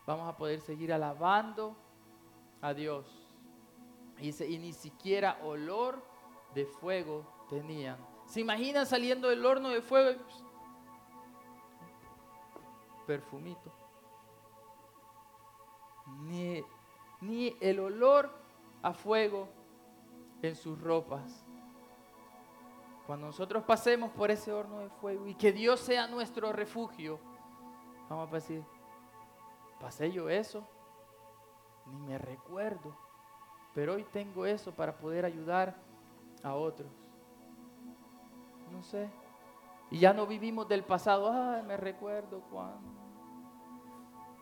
vamos 0.06 0.26
a 0.26 0.34
poder 0.34 0.58
seguir 0.62 0.90
alabando 0.90 1.76
a 2.62 2.72
Dios. 2.72 3.30
Y, 4.18 4.30
y 4.42 4.58
ni 4.58 4.72
siquiera 4.72 5.38
olor 5.42 6.02
de 6.54 6.64
fuego 6.64 7.26
tenían. 7.50 7.98
¿Se 8.24 8.40
imaginan 8.40 8.86
saliendo 8.86 9.28
del 9.28 9.44
horno 9.44 9.68
de 9.68 9.82
fuego? 9.82 10.18
Perfumito. 13.06 13.70
Ni, 16.22 16.64
ni 17.26 17.56
el 17.60 17.80
olor 17.80 18.30
a 18.82 18.92
fuego 18.92 19.48
en 20.42 20.54
sus 20.54 20.80
ropas. 20.80 21.44
Cuando 23.06 23.26
nosotros 23.26 23.62
pasemos 23.64 24.10
por 24.12 24.30
ese 24.30 24.52
horno 24.52 24.78
de 24.78 24.88
fuego 24.88 25.26
y 25.26 25.34
que 25.34 25.52
Dios 25.52 25.80
sea 25.80 26.06
nuestro 26.06 26.52
refugio, 26.52 27.18
vamos 28.08 28.30
a 28.30 28.34
decir, 28.34 28.62
pasé 29.80 30.10
yo 30.10 30.28
eso, 30.28 30.66
ni 31.86 31.98
me 31.98 32.18
recuerdo, 32.18 32.96
pero 33.74 33.94
hoy 33.94 34.04
tengo 34.04 34.46
eso 34.46 34.72
para 34.72 34.96
poder 34.96 35.24
ayudar 35.24 35.74
a 36.42 36.54
otros. 36.54 36.90
No 38.70 38.82
sé. 38.82 39.10
Y 39.90 39.98
ya 39.98 40.12
no 40.12 40.26
vivimos 40.26 40.66
del 40.66 40.82
pasado, 40.82 41.30
ay, 41.30 41.62
me 41.62 41.76
recuerdo 41.76 42.40
cuando. 42.50 43.03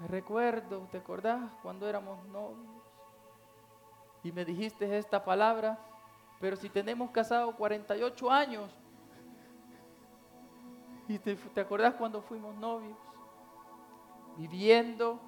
Recuerdo, 0.09 0.89
¿te 0.91 0.99
acordás 0.99 1.53
cuando 1.63 1.89
éramos 1.89 2.25
novios? 2.27 2.83
Y 4.25 4.33
me 4.33 4.45
dijiste 4.45 4.99
esta 4.99 5.25
palabra 5.25 5.79
pero 6.43 6.57
si 6.57 6.69
tenemos 6.69 7.13
casado 7.13 7.55
48 7.55 8.29
años, 8.29 8.69
y 11.07 11.17
te, 11.21 11.37
te 11.37 11.61
acordás 11.61 11.95
cuando 11.95 12.21
fuimos 12.21 12.57
novios, 12.57 12.99
viviendo 14.37 15.21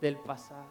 del 0.00 0.16
pasado. 0.18 0.70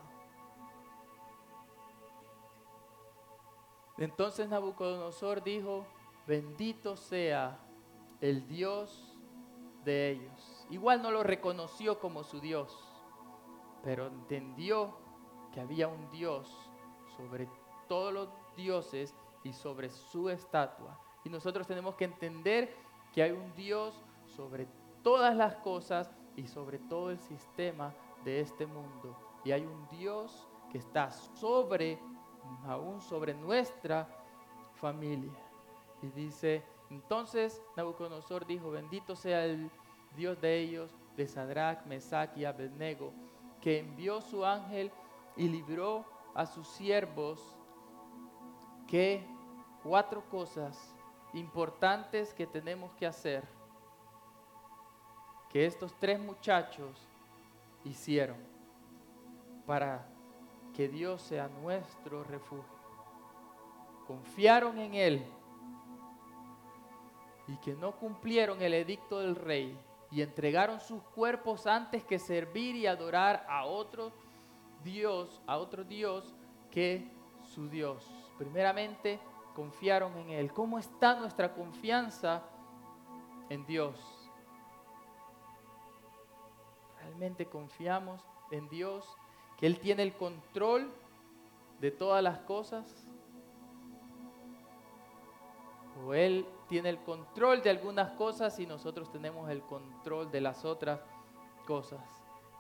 Entonces 3.98 4.48
Nabucodonosor 4.48 5.44
dijo, 5.44 5.86
bendito 6.26 6.96
sea 6.96 7.60
el 8.22 8.48
Dios 8.48 9.18
de 9.84 10.12
ellos. 10.12 10.53
Igual 10.70 11.02
no 11.02 11.12
lo 11.12 11.24
reconoció 11.24 12.00
como 12.00 12.24
su 12.24 12.40
Dios, 12.40 12.78
pero 13.84 14.08
entendió 14.08 14.98
que 15.52 15.62
había 15.62 15.88
un 15.88 16.10
Dios 16.10 16.70
sobre 17.18 17.48
todos 17.88 18.14
los 18.14 18.30
dioses 18.56 19.16
y 19.44 19.54
sobre 19.54 19.90
su 19.90 20.30
estatua. 20.30 21.00
Y 21.24 21.30
nosotros 21.30 21.68
tenemos 21.68 21.96
que 21.96 22.06
entender 22.06 22.76
que 23.14 23.24
hay 23.24 23.32
un 23.32 23.54
Dios 23.56 23.94
sobre 24.26 24.68
todas 25.04 25.36
las 25.36 25.56
cosas 25.58 26.12
y 26.36 26.48
sobre 26.48 26.80
todo 26.80 27.12
el 27.12 27.20
sistema 27.20 27.94
de 28.24 28.40
este 28.40 28.66
mundo. 28.66 29.16
Y 29.44 29.52
hay 29.52 29.66
un 29.66 29.88
Dios 29.90 30.48
que 30.72 30.78
está 30.80 31.12
sobre, 31.12 32.00
aún 32.66 33.02
sobre 33.02 33.34
nuestra 33.34 34.08
familia. 34.76 35.32
Y 36.02 36.08
dice, 36.08 36.64
entonces 36.90 37.62
Nabucodonosor 37.76 38.46
dijo, 38.46 38.72
bendito 38.72 39.16
sea 39.16 39.46
el 39.46 39.70
Dios 40.16 40.40
de 40.42 40.60
ellos, 40.60 40.92
de 41.16 41.28
Sadrach, 41.28 41.86
Mesach 41.86 42.36
y 42.38 42.46
Abednego, 42.46 43.14
que 43.62 43.80
envió 43.80 44.22
su 44.22 44.46
ángel 44.46 44.92
y 45.36 45.48
libró 45.48 46.06
a 46.36 46.46
sus 46.46 46.68
siervos 46.68 47.40
que 48.88 49.26
cuatro 49.84 50.24
cosas 50.30 50.78
importantes 51.34 52.34
que 52.34 52.46
tenemos 52.46 52.92
que 52.94 53.06
hacer 53.06 53.44
que 55.54 55.68
estos 55.68 55.94
tres 56.00 56.20
muchachos 56.20 57.08
hicieron 57.84 58.38
para 59.68 60.04
que 60.74 60.88
Dios 60.88 61.22
sea 61.22 61.48
nuestro 61.48 62.24
refugio. 62.24 62.66
Confiaron 64.08 64.80
en 64.80 64.96
Él 64.96 65.26
y 67.48 67.56
que 67.58 67.76
no 67.76 67.92
cumplieron 67.92 68.62
el 68.64 68.74
edicto 68.74 69.20
del 69.20 69.36
rey 69.36 69.78
y 70.14 70.22
entregaron 70.22 70.80
sus 70.80 71.02
cuerpos 71.02 71.66
antes 71.66 72.04
que 72.04 72.20
servir 72.20 72.76
y 72.76 72.86
adorar 72.86 73.46
a 73.50 73.66
otro 73.66 74.12
Dios, 74.84 75.42
a 75.48 75.58
otro 75.58 75.84
Dios 75.84 76.36
que 76.70 77.12
su 77.56 77.68
Dios 77.68 78.08
primeramente 78.38 79.20
confiaron 79.56 80.16
en 80.18 80.30
Él. 80.30 80.54
¿Cómo 80.54 80.78
está 80.78 81.16
nuestra 81.16 81.56
confianza 81.56 82.44
en 83.50 83.66
Dios? 83.66 84.00
¿Realmente 87.00 87.48
confiamos 87.48 88.22
en 88.52 88.70
Dios? 88.70 89.06
¿Que 89.58 89.66
Él 89.66 89.80
tiene 89.80 90.04
el 90.04 90.14
control 90.14 90.94
de 91.80 91.90
todas 91.90 92.22
las 92.22 92.38
cosas? 92.42 93.08
¿O 96.06 96.14
Él 96.14 96.46
tiene 96.74 96.90
el 96.90 97.04
control 97.04 97.62
de 97.62 97.70
algunas 97.70 98.14
cosas 98.14 98.58
y 98.58 98.66
nosotros 98.66 99.12
tenemos 99.12 99.48
el 99.52 99.62
control 99.62 100.32
de 100.32 100.42
las 100.42 100.66
otras 100.66 101.00
cosas? 101.68 102.02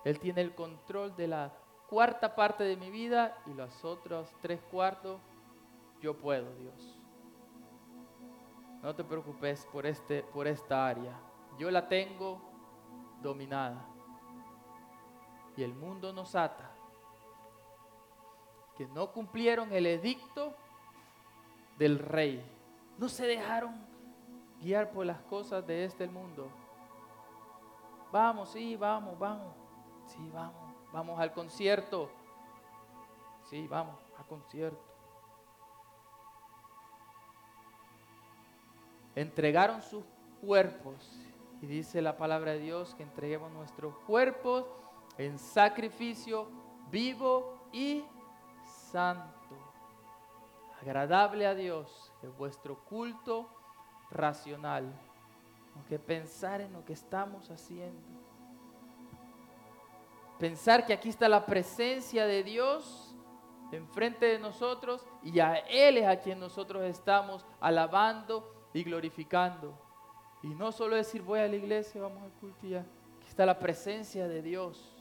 Él 0.05 0.19
tiene 0.19 0.41
el 0.41 0.53
control 0.53 1.15
de 1.15 1.27
la 1.27 1.51
cuarta 1.89 2.35
parte 2.35 2.63
de 2.63 2.77
mi 2.77 2.91
vida 2.91 3.35
y 3.47 3.55
los 3.55 3.83
otros 3.83 4.29
tres 4.39 4.61
cuartos 4.69 5.19
yo 5.99 6.15
puedo, 6.15 6.53
Dios. 6.57 6.99
No 8.83 8.93
te 8.93 9.03
preocupes 9.03 9.67
por, 9.71 9.87
este, 9.87 10.21
por 10.21 10.45
esta 10.45 10.87
área. 10.87 11.19
Yo 11.57 11.71
la 11.71 11.87
tengo 11.87 12.39
dominada. 13.19 13.83
Y 15.57 15.63
el 15.63 15.73
mundo 15.73 16.13
nos 16.13 16.35
ata. 16.35 16.69
Que 18.77 18.85
no 18.85 19.11
cumplieron 19.11 19.73
el 19.73 19.87
edicto 19.87 20.53
del 21.79 21.97
rey. 21.97 22.45
No 22.99 23.09
se 23.09 23.25
dejaron 23.25 23.91
guiar 24.63 24.91
por 24.91 25.05
las 25.05 25.21
cosas 25.23 25.65
de 25.67 25.83
este 25.83 26.07
mundo. 26.07 26.47
Vamos, 28.11 28.49
sí, 28.49 28.75
vamos, 28.75 29.17
vamos. 29.19 29.53
Sí, 30.07 30.29
vamos. 30.33 30.73
Vamos 30.91 31.19
al 31.19 31.33
concierto. 31.33 32.09
Sí, 33.49 33.67
vamos 33.67 33.99
al 34.17 34.25
concierto. 34.25 34.93
entregaron 39.15 39.81
sus 39.81 40.03
cuerpos. 40.41 41.19
Y 41.61 41.65
dice 41.65 42.01
la 42.01 42.17
palabra 42.17 42.53
de 42.53 42.59
Dios 42.59 42.93
que 42.95 43.03
entreguemos 43.03 43.51
nuestros 43.51 43.95
cuerpos 43.99 44.65
en 45.17 45.37
sacrificio 45.37 46.47
vivo 46.89 47.67
y 47.71 48.03
santo, 48.65 49.55
agradable 50.81 51.47
a 51.47 51.55
Dios, 51.55 52.11
es 52.21 52.37
vuestro 52.37 52.83
culto 52.83 53.47
racional. 54.13 54.91
que 55.89 55.97
pensar 55.97 56.61
en 56.61 56.71
lo 56.71 56.85
que 56.85 56.93
estamos 56.93 57.49
haciendo. 57.49 58.01
Pensar 60.39 60.85
que 60.85 60.93
aquí 60.93 61.09
está 61.09 61.27
la 61.27 61.45
presencia 61.45 62.25
de 62.25 62.43
Dios 62.43 63.13
enfrente 63.75 64.25
de 64.25 64.39
nosotros 64.39 65.05
y 65.23 65.39
a 65.39 65.55
Él 65.55 65.97
es 65.97 66.07
a 66.07 66.17
quien 66.17 66.39
nosotros 66.39 66.83
estamos 66.83 67.45
alabando 67.59 68.69
y 68.73 68.83
glorificando. 68.83 69.77
Y 70.41 70.47
no 70.47 70.71
solo 70.71 70.95
decir 70.95 71.21
voy 71.21 71.39
a 71.39 71.47
la 71.47 71.55
iglesia, 71.55 72.01
vamos 72.01 72.23
al 72.23 72.31
culto 72.33 72.67
y 72.67 72.75
Aquí 72.75 73.27
está 73.27 73.45
la 73.45 73.57
presencia 73.57 74.27
de 74.27 74.41
Dios. 74.41 74.93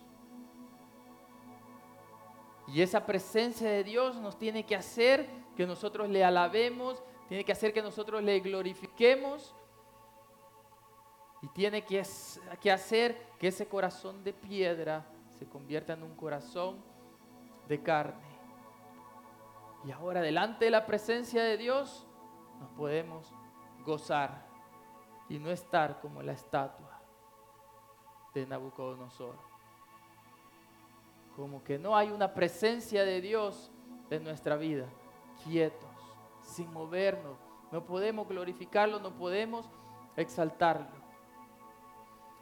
Y 2.68 2.80
esa 2.80 3.04
presencia 3.04 3.68
de 3.68 3.82
Dios 3.82 4.16
nos 4.16 4.38
tiene 4.38 4.64
que 4.64 4.76
hacer 4.76 5.28
que 5.56 5.66
nosotros 5.66 6.08
le 6.08 6.24
alabemos, 6.24 7.02
tiene 7.32 7.46
que 7.46 7.52
hacer 7.52 7.72
que 7.72 7.80
nosotros 7.80 8.22
le 8.22 8.40
glorifiquemos 8.40 9.54
y 11.40 11.48
tiene 11.48 11.82
que, 11.82 11.98
hacer 12.70 13.26
que 13.38 13.48
ese 13.48 13.66
corazón 13.66 14.22
de 14.22 14.34
piedra 14.34 15.06
se 15.38 15.48
convierta 15.48 15.94
en 15.94 16.02
un 16.02 16.14
corazón 16.14 16.84
de 17.68 17.82
carne. 17.82 18.36
Y 19.86 19.92
ahora 19.92 20.20
delante 20.20 20.66
de 20.66 20.72
la 20.72 20.84
presencia 20.84 21.42
de 21.42 21.56
Dios 21.56 22.06
nos 22.60 22.70
podemos 22.72 23.32
gozar 23.82 24.46
y 25.30 25.38
no 25.38 25.50
estar 25.50 26.02
como 26.02 26.22
la 26.22 26.32
estatua 26.32 27.00
de 28.34 28.46
Nabucodonosor. 28.46 29.36
Como 31.34 31.64
que 31.64 31.78
no 31.78 31.96
hay 31.96 32.10
una 32.10 32.34
presencia 32.34 33.06
de 33.06 33.22
Dios 33.22 33.72
en 34.10 34.22
nuestra 34.22 34.56
vida, 34.56 34.86
quietos, 35.42 35.91
sin 36.52 36.72
movernos. 36.72 37.38
No 37.70 37.84
podemos 37.84 38.28
glorificarlo, 38.28 39.00
no 39.00 39.12
podemos 39.14 39.68
exaltarlo. 40.16 41.02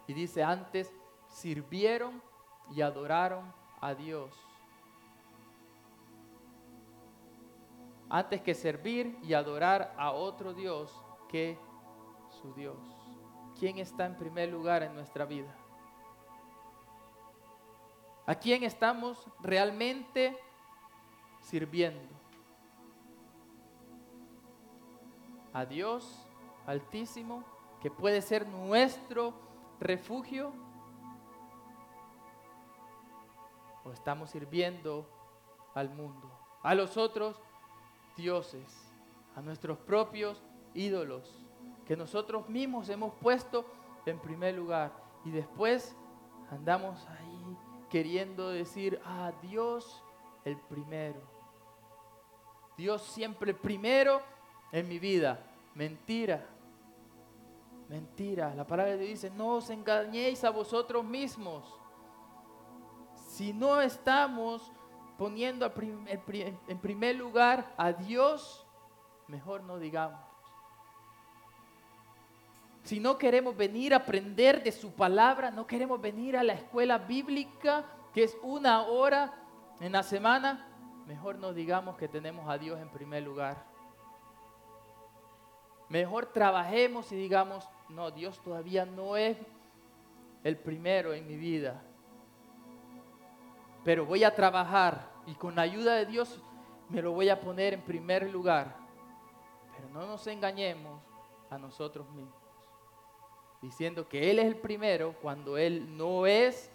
Y 0.07 0.13
dice, 0.13 0.43
antes 0.43 0.93
sirvieron 1.29 2.21
y 2.75 2.83
adoraron 2.83 3.53
a 3.81 3.95
Dios. 3.95 4.35
Antes 8.09 8.43
que 8.43 8.55
servir 8.55 9.17
y 9.23 9.35
adorar 9.35 9.95
a 9.97 10.11
otro 10.11 10.53
Dios 10.53 10.93
que 11.29 11.57
su 12.43 12.53
Dios. 12.55 12.77
¿Quién 13.59 13.79
está 13.79 14.07
en 14.07 14.17
primer 14.17 14.49
lugar 14.49 14.83
en 14.83 14.95
nuestra 14.95 15.25
vida? 15.25 15.55
¿A 18.27 18.35
quién 18.35 18.65
estamos 18.65 19.25
realmente 19.41 20.37
sirviendo? 21.41 22.20
¿A 25.53 25.64
Dios 25.64 26.26
Altísimo, 26.66 27.44
que 27.80 27.90
puede 27.90 28.22
ser 28.22 28.46
nuestro 28.46 29.32
refugio? 29.80 30.53
¿O 33.84 33.90
estamos 33.92 34.30
sirviendo 34.30 35.07
al 35.74 35.90
mundo, 35.90 36.30
a 36.62 36.74
los 36.74 36.96
otros 36.96 37.40
dioses, 38.16 38.92
a 39.34 39.40
nuestros 39.40 39.78
propios 39.78 40.42
ídolos? 40.74 41.40
que 41.90 41.96
nosotros 41.96 42.48
mismos 42.48 42.88
hemos 42.88 43.12
puesto 43.14 43.64
en 44.07 44.20
primer 44.20 44.55
lugar. 44.55 44.92
Y 45.24 45.32
después 45.32 45.96
andamos 46.53 47.05
ahí 47.09 47.57
queriendo 47.90 48.48
decir, 48.51 49.01
ah, 49.05 49.32
Dios 49.42 50.01
el 50.44 50.57
primero. 50.57 51.20
Dios 52.76 53.03
siempre 53.03 53.55
primero 53.55 54.22
en 54.73 54.89
mi 54.89 54.99
vida. 54.99 55.41
Mentira. 55.75 56.47
Mentira. 57.89 58.55
La 58.55 58.66
palabra 58.66 58.93
de 58.93 58.99
Dios 58.99 59.11
dice, 59.11 59.31
no 59.31 59.57
os 59.57 59.71
engañéis 59.71 60.45
a 60.45 60.51
vosotros 60.51 61.05
mismos. 61.05 61.64
Si 63.16 63.53
no 63.53 63.81
estamos 63.81 64.73
poniendo 65.16 65.73
en 66.68 66.79
primer 66.81 67.16
lugar 67.16 67.75
a 67.77 67.93
Dios, 67.93 68.66
mejor 69.29 69.62
no 69.62 69.79
digamos. 69.79 70.21
Si 72.83 72.99
no 72.99 73.18
queremos 73.18 73.57
venir 73.57 73.93
a 73.93 73.99
aprender 73.99 74.62
de 74.62 74.73
su 74.73 74.93
palabra, 74.93 75.51
no 75.51 75.66
queremos 75.66 76.01
venir 76.01 76.37
a 76.37 76.43
la 76.43 76.55
escuela 76.55 76.99
bíblica, 76.99 77.85
que 78.14 78.25
es 78.25 78.37
una 78.43 78.83
hora 78.83 79.35
en 79.81 79.93
la 79.93 80.03
semana, 80.03 80.66
mejor 81.07 81.39
no 81.39 81.53
digamos 81.53 81.97
que 81.97 82.09
tenemos 82.09 82.49
a 82.49 82.59
Dios 82.59 82.81
en 82.81 82.91
primer 82.91 83.23
lugar. 83.23 83.70
Mejor 85.91 86.26
trabajemos 86.26 87.12
y 87.12 87.16
digamos, 87.16 87.68
no, 87.91 88.11
Dios 88.11 88.41
todavía 88.41 88.86
no 88.86 89.18
es 89.18 89.36
el 90.43 90.57
primero 90.57 91.12
en 91.12 91.26
mi 91.26 91.36
vida. 91.36 91.82
Pero 93.84 94.07
voy 94.07 94.24
a 94.24 94.34
trabajar 94.34 95.11
y 95.26 95.34
con 95.34 95.55
la 95.55 95.62
ayuda 95.62 95.97
de 95.97 96.07
Dios 96.07 96.41
me 96.88 97.03
lo 97.03 97.12
voy 97.12 97.28
a 97.28 97.38
poner 97.38 97.74
en 97.74 97.82
primer 97.82 98.30
lugar. 98.30 98.74
Pero 99.76 99.91
no 99.91 100.07
nos 100.07 100.26
engañemos 100.26 101.03
a 101.51 101.59
nosotros 101.59 102.09
mismos 102.11 102.41
diciendo 103.61 104.09
que 104.09 104.30
Él 104.30 104.38
es 104.38 104.47
el 104.47 104.57
primero 104.57 105.14
cuando 105.20 105.59
Él 105.59 105.97
no 105.97 106.26
es 106.26 106.70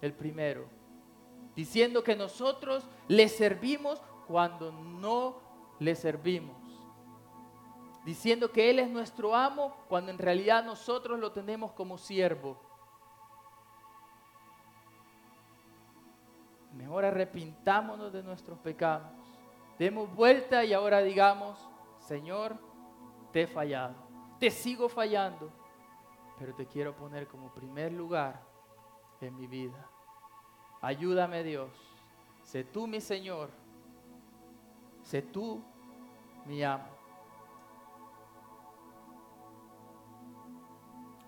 el 0.00 0.12
primero. 0.12 0.66
Diciendo 1.54 2.02
que 2.02 2.16
nosotros 2.16 2.84
le 3.08 3.28
servimos 3.28 4.00
cuando 4.26 4.72
no 4.72 5.36
le 5.78 5.94
servimos. 5.94 6.56
Diciendo 8.04 8.52
que 8.52 8.70
Él 8.70 8.78
es 8.78 8.90
nuestro 8.90 9.34
amo 9.34 9.76
cuando 9.88 10.10
en 10.10 10.18
realidad 10.18 10.64
nosotros 10.64 11.18
lo 11.18 11.32
tenemos 11.32 11.72
como 11.72 11.96
siervo. 11.96 12.60
Mejor 16.72 17.04
arrepintámonos 17.04 18.12
de 18.12 18.22
nuestros 18.22 18.58
pecados. 18.58 19.10
Demos 19.78 20.12
vuelta 20.14 20.64
y 20.64 20.72
ahora 20.72 21.00
digamos, 21.02 21.58
Señor, 21.98 22.58
te 23.32 23.42
he 23.42 23.46
fallado. 23.46 23.94
Te 24.38 24.50
sigo 24.50 24.88
fallando 24.88 25.64
pero 26.38 26.54
te 26.54 26.66
quiero 26.66 26.94
poner 26.94 27.26
como 27.28 27.52
primer 27.52 27.92
lugar 27.92 28.40
en 29.20 29.36
mi 29.36 29.46
vida. 29.46 29.88
Ayúdame 30.80 31.42
Dios, 31.42 31.70
sé 32.42 32.64
tú 32.64 32.86
mi 32.86 33.00
Señor, 33.00 33.50
sé 35.02 35.22
tú 35.22 35.62
mi 36.44 36.62
amo. 36.62 36.93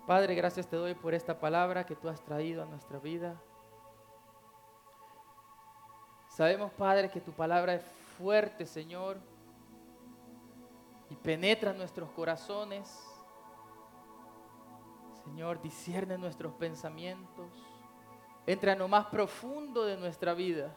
Padre, 0.07 0.33
gracias 0.33 0.67
te 0.67 0.75
doy 0.75 0.95
por 0.95 1.13
esta 1.13 1.39
palabra 1.39 1.85
que 1.85 1.95
tú 1.95 2.09
has 2.09 2.23
traído 2.23 2.63
a 2.63 2.65
nuestra 2.65 2.97
vida. 2.97 3.39
Sabemos, 6.29 6.71
Padre, 6.71 7.11
que 7.11 7.21
tu 7.21 7.31
palabra 7.31 7.75
es 7.75 7.83
fuerte, 8.17 8.65
Señor, 8.65 9.19
y 11.11 11.15
penetra 11.15 11.73
nuestros 11.73 12.09
corazones 12.11 13.13
Señor, 15.27 15.61
discierne 15.61 16.17
nuestros 16.17 16.53
pensamientos. 16.53 17.51
Entra 18.45 18.71
en 18.71 18.79
lo 18.79 18.87
más 18.87 19.07
profundo 19.07 19.83
de 19.83 19.97
nuestra 19.97 20.33
vida. 20.33 20.73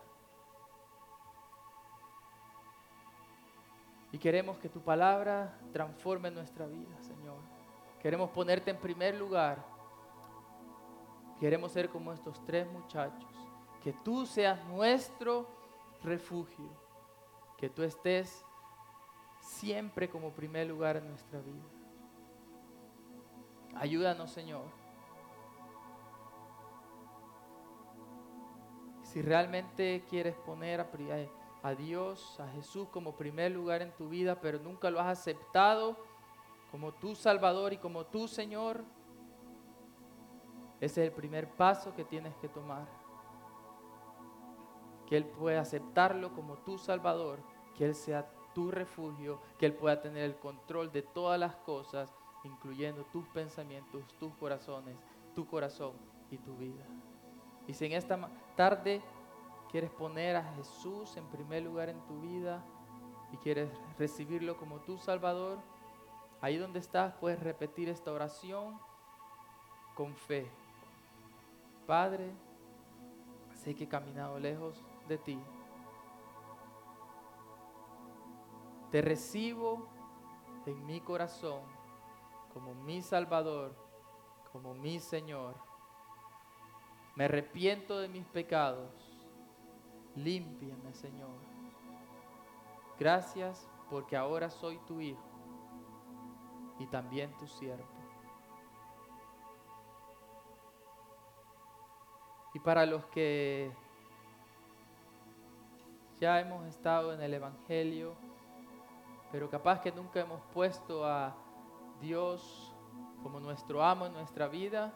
Y 4.10 4.18
queremos 4.18 4.58
que 4.58 4.68
tu 4.68 4.80
palabra 4.80 5.56
transforme 5.72 6.32
nuestra 6.32 6.66
vida. 6.66 6.96
Queremos 8.00 8.30
ponerte 8.30 8.70
en 8.70 8.78
primer 8.78 9.14
lugar. 9.16 9.64
Queremos 11.38 11.72
ser 11.72 11.88
como 11.90 12.12
estos 12.12 12.44
tres 12.44 12.70
muchachos. 12.70 13.28
Que 13.82 13.92
tú 13.92 14.26
seas 14.26 14.64
nuestro 14.66 15.46
refugio. 16.02 16.70
Que 17.56 17.68
tú 17.68 17.82
estés 17.82 18.44
siempre 19.40 20.08
como 20.08 20.30
primer 20.30 20.66
lugar 20.66 20.96
en 20.96 21.08
nuestra 21.08 21.40
vida. 21.40 21.64
Ayúdanos, 23.74 24.30
Señor. 24.30 24.64
Si 29.02 29.22
realmente 29.22 30.04
quieres 30.08 30.36
poner 30.36 30.86
a, 31.62 31.74
Dios, 31.74 32.38
a 32.38 32.48
Jesús 32.48 32.88
como 32.90 33.16
primer 33.16 33.50
lugar 33.50 33.82
en 33.82 33.90
tu 33.96 34.08
vida, 34.08 34.40
pero 34.40 34.58
nunca 34.58 34.90
lo 34.90 35.00
has 35.00 35.18
aceptado 35.18 35.96
como 36.70 36.92
tu 36.92 37.14
Salvador 37.14 37.72
y 37.72 37.78
como 37.78 38.06
tu 38.06 38.28
Señor, 38.28 38.84
ese 40.80 41.02
es 41.02 41.08
el 41.08 41.12
primer 41.12 41.48
paso 41.48 41.94
que 41.94 42.04
tienes 42.04 42.34
que 42.36 42.48
tomar. 42.48 42.86
Que 45.06 45.16
Él 45.16 45.24
pueda 45.24 45.60
aceptarlo 45.60 46.32
como 46.32 46.56
tu 46.58 46.78
Salvador, 46.78 47.40
que 47.76 47.84
Él 47.84 47.94
sea 47.94 48.30
tu 48.54 48.70
refugio, 48.70 49.40
que 49.58 49.66
Él 49.66 49.74
pueda 49.74 50.00
tener 50.00 50.24
el 50.24 50.36
control 50.36 50.90
de 50.90 51.02
todas 51.02 51.38
las 51.38 51.56
cosas 51.56 52.14
incluyendo 52.44 53.04
tus 53.06 53.26
pensamientos, 53.28 54.02
tus 54.18 54.34
corazones, 54.36 54.96
tu 55.34 55.46
corazón 55.46 55.92
y 56.30 56.38
tu 56.38 56.56
vida. 56.56 56.84
Y 57.66 57.74
si 57.74 57.86
en 57.86 57.92
esta 57.92 58.18
tarde 58.56 59.02
quieres 59.70 59.90
poner 59.90 60.36
a 60.36 60.54
Jesús 60.54 61.16
en 61.16 61.26
primer 61.26 61.62
lugar 61.62 61.88
en 61.88 62.00
tu 62.06 62.20
vida 62.20 62.64
y 63.32 63.36
quieres 63.36 63.70
recibirlo 63.98 64.56
como 64.56 64.80
tu 64.80 64.98
Salvador, 64.98 65.58
ahí 66.40 66.56
donde 66.56 66.78
estás 66.78 67.14
puedes 67.14 67.40
repetir 67.40 67.88
esta 67.88 68.12
oración 68.12 68.78
con 69.94 70.14
fe. 70.14 70.50
Padre, 71.86 72.32
sé 73.54 73.74
que 73.74 73.84
he 73.84 73.88
caminado 73.88 74.38
lejos 74.38 74.82
de 75.08 75.18
ti. 75.18 75.40
Te 78.90 79.02
recibo 79.02 79.88
en 80.66 80.84
mi 80.86 81.00
corazón 81.00 81.60
como 82.52 82.74
mi 82.74 83.02
Salvador, 83.02 83.76
como 84.52 84.74
mi 84.74 84.98
Señor. 84.98 85.54
Me 87.14 87.24
arrepiento 87.26 87.98
de 87.98 88.08
mis 88.08 88.26
pecados. 88.26 88.90
Límpiame, 90.16 90.92
Señor. 90.92 91.38
Gracias 92.98 93.68
porque 93.88 94.16
ahora 94.16 94.50
soy 94.50 94.78
tu 94.86 95.00
Hijo 95.00 95.29
y 96.80 96.86
también 96.86 97.30
tu 97.38 97.46
siervo. 97.46 97.86
Y 102.52 102.58
para 102.58 102.84
los 102.84 103.04
que 103.06 103.70
ya 106.18 106.40
hemos 106.40 106.66
estado 106.66 107.12
en 107.12 107.22
el 107.22 107.34
Evangelio, 107.34 108.14
pero 109.30 109.48
capaz 109.48 109.80
que 109.80 109.92
nunca 109.92 110.20
hemos 110.20 110.40
puesto 110.52 111.06
a 111.06 111.36
Dios 112.00 112.74
como 113.22 113.38
nuestro 113.38 113.84
amo 113.84 114.06
en 114.06 114.14
nuestra 114.14 114.48
vida 114.48 114.92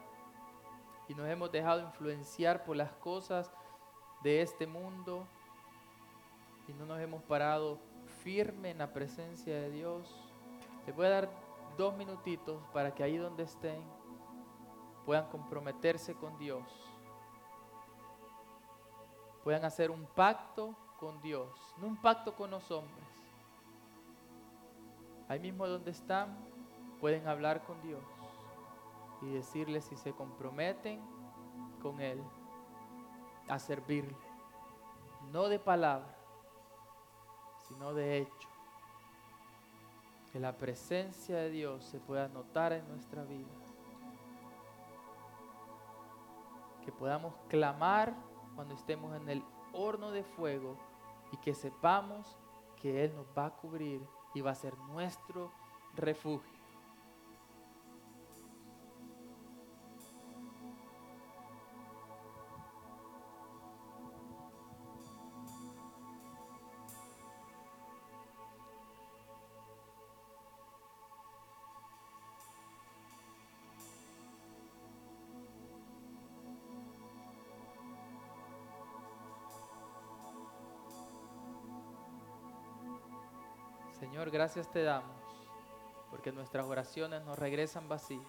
y 1.06 1.14
nos 1.14 1.28
hemos 1.28 1.52
dejado 1.52 1.82
influenciar 1.82 2.64
por 2.64 2.76
las 2.76 2.92
cosas 2.94 3.52
de 4.22 4.42
este 4.42 4.66
mundo 4.66 5.28
y 6.66 6.72
no 6.72 6.86
nos 6.86 6.98
hemos 6.98 7.22
parado 7.22 7.78
firme 8.22 8.70
en 8.70 8.78
la 8.78 8.92
presencia 8.92 9.54
de 9.54 9.70
Dios. 9.70 10.12
Les 10.86 10.96
voy 10.96 11.06
a 11.06 11.10
dar 11.10 11.43
dos 11.76 11.94
minutitos 11.96 12.62
para 12.72 12.94
que 12.94 13.02
ahí 13.02 13.16
donde 13.16 13.44
estén 13.44 13.82
puedan 15.04 15.28
comprometerse 15.28 16.14
con 16.14 16.36
Dios. 16.38 16.62
Puedan 19.42 19.64
hacer 19.64 19.90
un 19.90 20.06
pacto 20.06 20.74
con 20.98 21.20
Dios, 21.20 21.48
no 21.78 21.86
un 21.86 22.00
pacto 22.00 22.34
con 22.34 22.50
los 22.50 22.70
hombres. 22.70 23.04
Ahí 25.28 25.38
mismo 25.38 25.66
donde 25.66 25.90
están, 25.90 26.36
pueden 27.00 27.28
hablar 27.28 27.64
con 27.64 27.80
Dios 27.82 28.02
y 29.22 29.26
decirle 29.26 29.80
si 29.80 29.96
se 29.96 30.12
comprometen 30.12 31.00
con 31.82 32.00
Él 32.00 32.22
a 33.48 33.58
servirle, 33.58 34.16
no 35.30 35.48
de 35.48 35.58
palabra, 35.58 36.16
sino 37.68 37.92
de 37.92 38.18
hecho. 38.18 38.53
Que 40.34 40.40
la 40.40 40.58
presencia 40.58 41.36
de 41.36 41.50
Dios 41.50 41.84
se 41.84 42.00
pueda 42.00 42.26
notar 42.26 42.72
en 42.72 42.88
nuestra 42.88 43.22
vida. 43.22 43.52
Que 46.84 46.90
podamos 46.90 47.36
clamar 47.46 48.12
cuando 48.56 48.74
estemos 48.74 49.14
en 49.14 49.28
el 49.28 49.44
horno 49.72 50.10
de 50.10 50.24
fuego 50.24 50.76
y 51.30 51.36
que 51.36 51.54
sepamos 51.54 52.36
que 52.82 53.04
Él 53.04 53.14
nos 53.14 53.28
va 53.38 53.46
a 53.46 53.50
cubrir 53.50 54.04
y 54.34 54.40
va 54.40 54.50
a 54.50 54.56
ser 54.56 54.76
nuestro 54.76 55.52
refugio. 55.94 56.53
Gracias 84.34 84.68
te 84.68 84.82
damos, 84.82 85.16
porque 86.10 86.32
nuestras 86.32 86.66
oraciones 86.66 87.22
nos 87.22 87.38
regresan 87.38 87.88
vacías. 87.88 88.26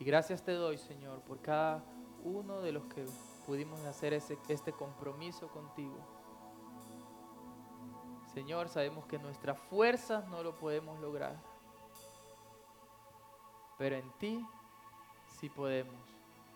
Y 0.00 0.04
gracias 0.04 0.42
te 0.42 0.50
doy, 0.54 0.76
Señor, 0.76 1.20
por 1.20 1.40
cada 1.40 1.84
uno 2.24 2.60
de 2.62 2.72
los 2.72 2.82
que 2.86 3.06
pudimos 3.46 3.80
hacer 3.84 4.12
ese, 4.12 4.36
este 4.48 4.72
compromiso 4.72 5.46
contigo. 5.52 5.96
Señor, 8.34 8.68
sabemos 8.68 9.06
que 9.06 9.20
nuestras 9.20 9.56
fuerzas 9.70 10.26
no 10.26 10.42
lo 10.42 10.58
podemos 10.58 10.98
lograr, 10.98 11.36
pero 13.78 13.94
en 13.94 14.10
ti 14.18 14.44
sí 15.38 15.48
podemos, 15.48 15.94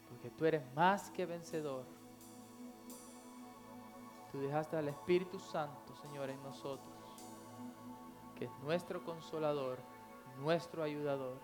porque 0.08 0.30
tú 0.30 0.44
eres 0.46 0.74
más 0.74 1.10
que 1.10 1.26
vencedor. 1.26 1.95
Tú 4.36 4.42
dejaste 4.42 4.76
al 4.76 4.86
Espíritu 4.86 5.38
Santo, 5.40 5.94
Señor, 6.02 6.28
en 6.28 6.42
nosotros, 6.42 6.94
que 8.34 8.44
es 8.44 8.50
nuestro 8.62 9.02
consolador, 9.02 9.78
nuestro 10.38 10.82
ayudador. 10.82 11.40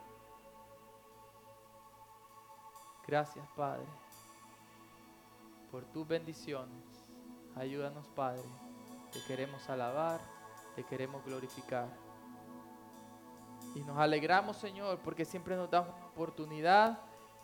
Gracias, 3.06 3.48
Padre, 3.56 3.86
por 5.70 5.86
tus 5.86 6.06
bendiciones. 6.06 6.84
Ayúdanos, 7.56 8.06
Padre. 8.08 8.44
Te 9.10 9.24
queremos 9.26 9.70
alabar, 9.70 10.20
te 10.76 10.84
queremos 10.84 11.24
glorificar. 11.24 11.88
Y 13.74 13.80
nos 13.84 13.96
alegramos, 13.96 14.58
Señor, 14.58 14.98
porque 14.98 15.24
siempre 15.24 15.56
nos 15.56 15.70
das 15.70 15.88
oportunidad. 16.12 16.98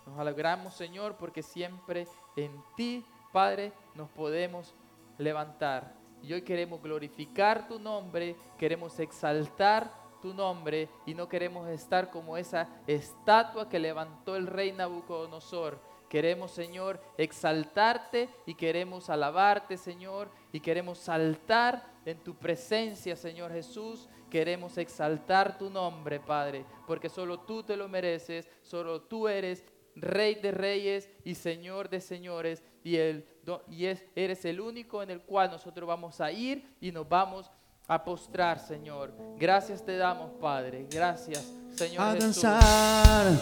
Nos 0.05 0.19
alegramos, 0.19 0.75
Señor, 0.75 1.17
porque 1.17 1.43
siempre 1.43 2.07
en 2.37 2.63
ti, 2.77 3.07
Padre, 3.33 3.73
nos 3.95 4.11
podemos 4.11 4.75
levantar. 5.19 5.95
Y 6.23 6.33
hoy 6.33 6.43
queremos 6.43 6.83
glorificar 6.83 7.69
tu 7.69 7.79
nombre, 7.79 8.37
queremos 8.59 8.99
exaltar 8.99 9.93
tu 10.21 10.35
nombre 10.35 10.89
y 11.07 11.15
no 11.15 11.29
queremos 11.29 11.69
estar 11.69 12.11
como 12.11 12.37
esa 12.37 12.69
estatua 12.87 13.69
que 13.69 13.79
levantó 13.79 14.35
el 14.35 14.47
rey 14.47 14.73
Nabucodonosor. 14.73 15.81
Queremos, 16.09 16.51
Señor, 16.53 17.01
exaltarte 17.19 18.31
y 18.47 18.55
queremos 18.55 19.11
alabarte, 19.11 19.77
Señor, 19.77 20.31
y 20.53 20.61
queremos 20.61 20.99
saltar 20.99 21.85
en 22.07 22.19
tu 22.25 22.35
presencia, 22.35 23.15
Señor 23.15 23.53
Jesús. 23.53 24.09
Queremos 24.31 24.79
exaltar 24.79 25.59
tu 25.59 25.71
nombre, 25.71 26.19
Padre, 26.19 26.65
porque 26.87 27.09
solo 27.09 27.41
tú 27.41 27.63
te 27.63 27.77
lo 27.77 27.89
mereces, 27.89 28.49
solo 28.63 29.03
tú 29.03 29.29
eres 29.29 29.65
Rey 30.01 30.37
de 30.37 30.53
reyes 30.53 31.11
y 31.25 31.35
Señor 31.35 31.89
de 31.89 32.01
señores, 32.01 32.63
y, 32.85 32.97
el, 32.97 33.27
y 33.71 33.87
es, 33.87 34.05
eres 34.15 34.45
el 34.45 34.61
único 34.61 35.03
en 35.03 35.11
el 35.11 35.23
cual 35.23 35.51
nosotros 35.51 35.87
vamos 35.87 36.21
a 36.21 36.31
ir 36.31 36.77
y 36.81 36.93
nos 36.93 37.09
vamos 37.09 37.51
a 37.87 38.05
postrar, 38.05 38.59
Señor. 38.59 39.13
Gracias 39.39 39.85
te 39.85 39.97
damos, 39.97 40.31
Padre. 40.41 40.87
Gracias, 40.91 41.53
Señor. 41.75 42.03
A 42.03 42.15
danzar 42.15 43.33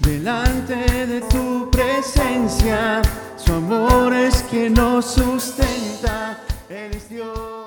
delante 0.00 1.06
de 1.06 1.20
tu 1.22 1.70
presencia, 1.70 3.00
su 3.36 3.52
amor 3.52 4.12
es 4.12 4.42
quien 4.44 4.74
nos 4.74 5.06
sustenta, 5.06 6.38
Él 6.68 6.92
es 6.94 7.08
Dios. 7.08 7.61